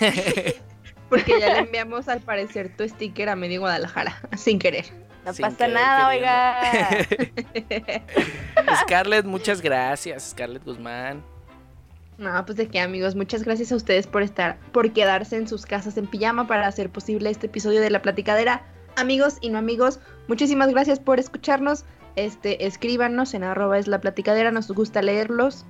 [1.08, 4.86] Porque ya le enviamos al parecer tu sticker a medio Guadalajara, sin querer.
[5.26, 6.30] No Sin pasa querer nada, queriendo.
[7.60, 8.76] oiga.
[8.82, 10.30] Scarlett, muchas gracias.
[10.30, 11.22] Scarlett Guzmán.
[12.18, 15.66] No, pues de qué amigos, muchas gracias a ustedes por estar, por quedarse en sus
[15.66, 18.62] casas en pijama para hacer posible este episodio de La Platicadera.
[18.96, 21.84] Amigos y no amigos, muchísimas gracias por escucharnos.
[22.16, 25.64] Este, escríbanos en arroba es la platicadera, nos gusta leerlos.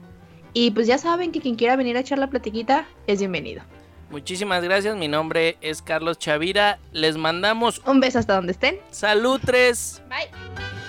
[0.53, 3.63] Y pues ya saben que quien quiera venir a echar la platiquita es bienvenido.
[4.11, 4.95] Muchísimas gracias.
[4.97, 6.79] Mi nombre es Carlos Chavira.
[6.93, 8.79] Les mandamos Un beso hasta donde estén.
[8.91, 10.03] salutres.
[10.11, 10.82] Bye.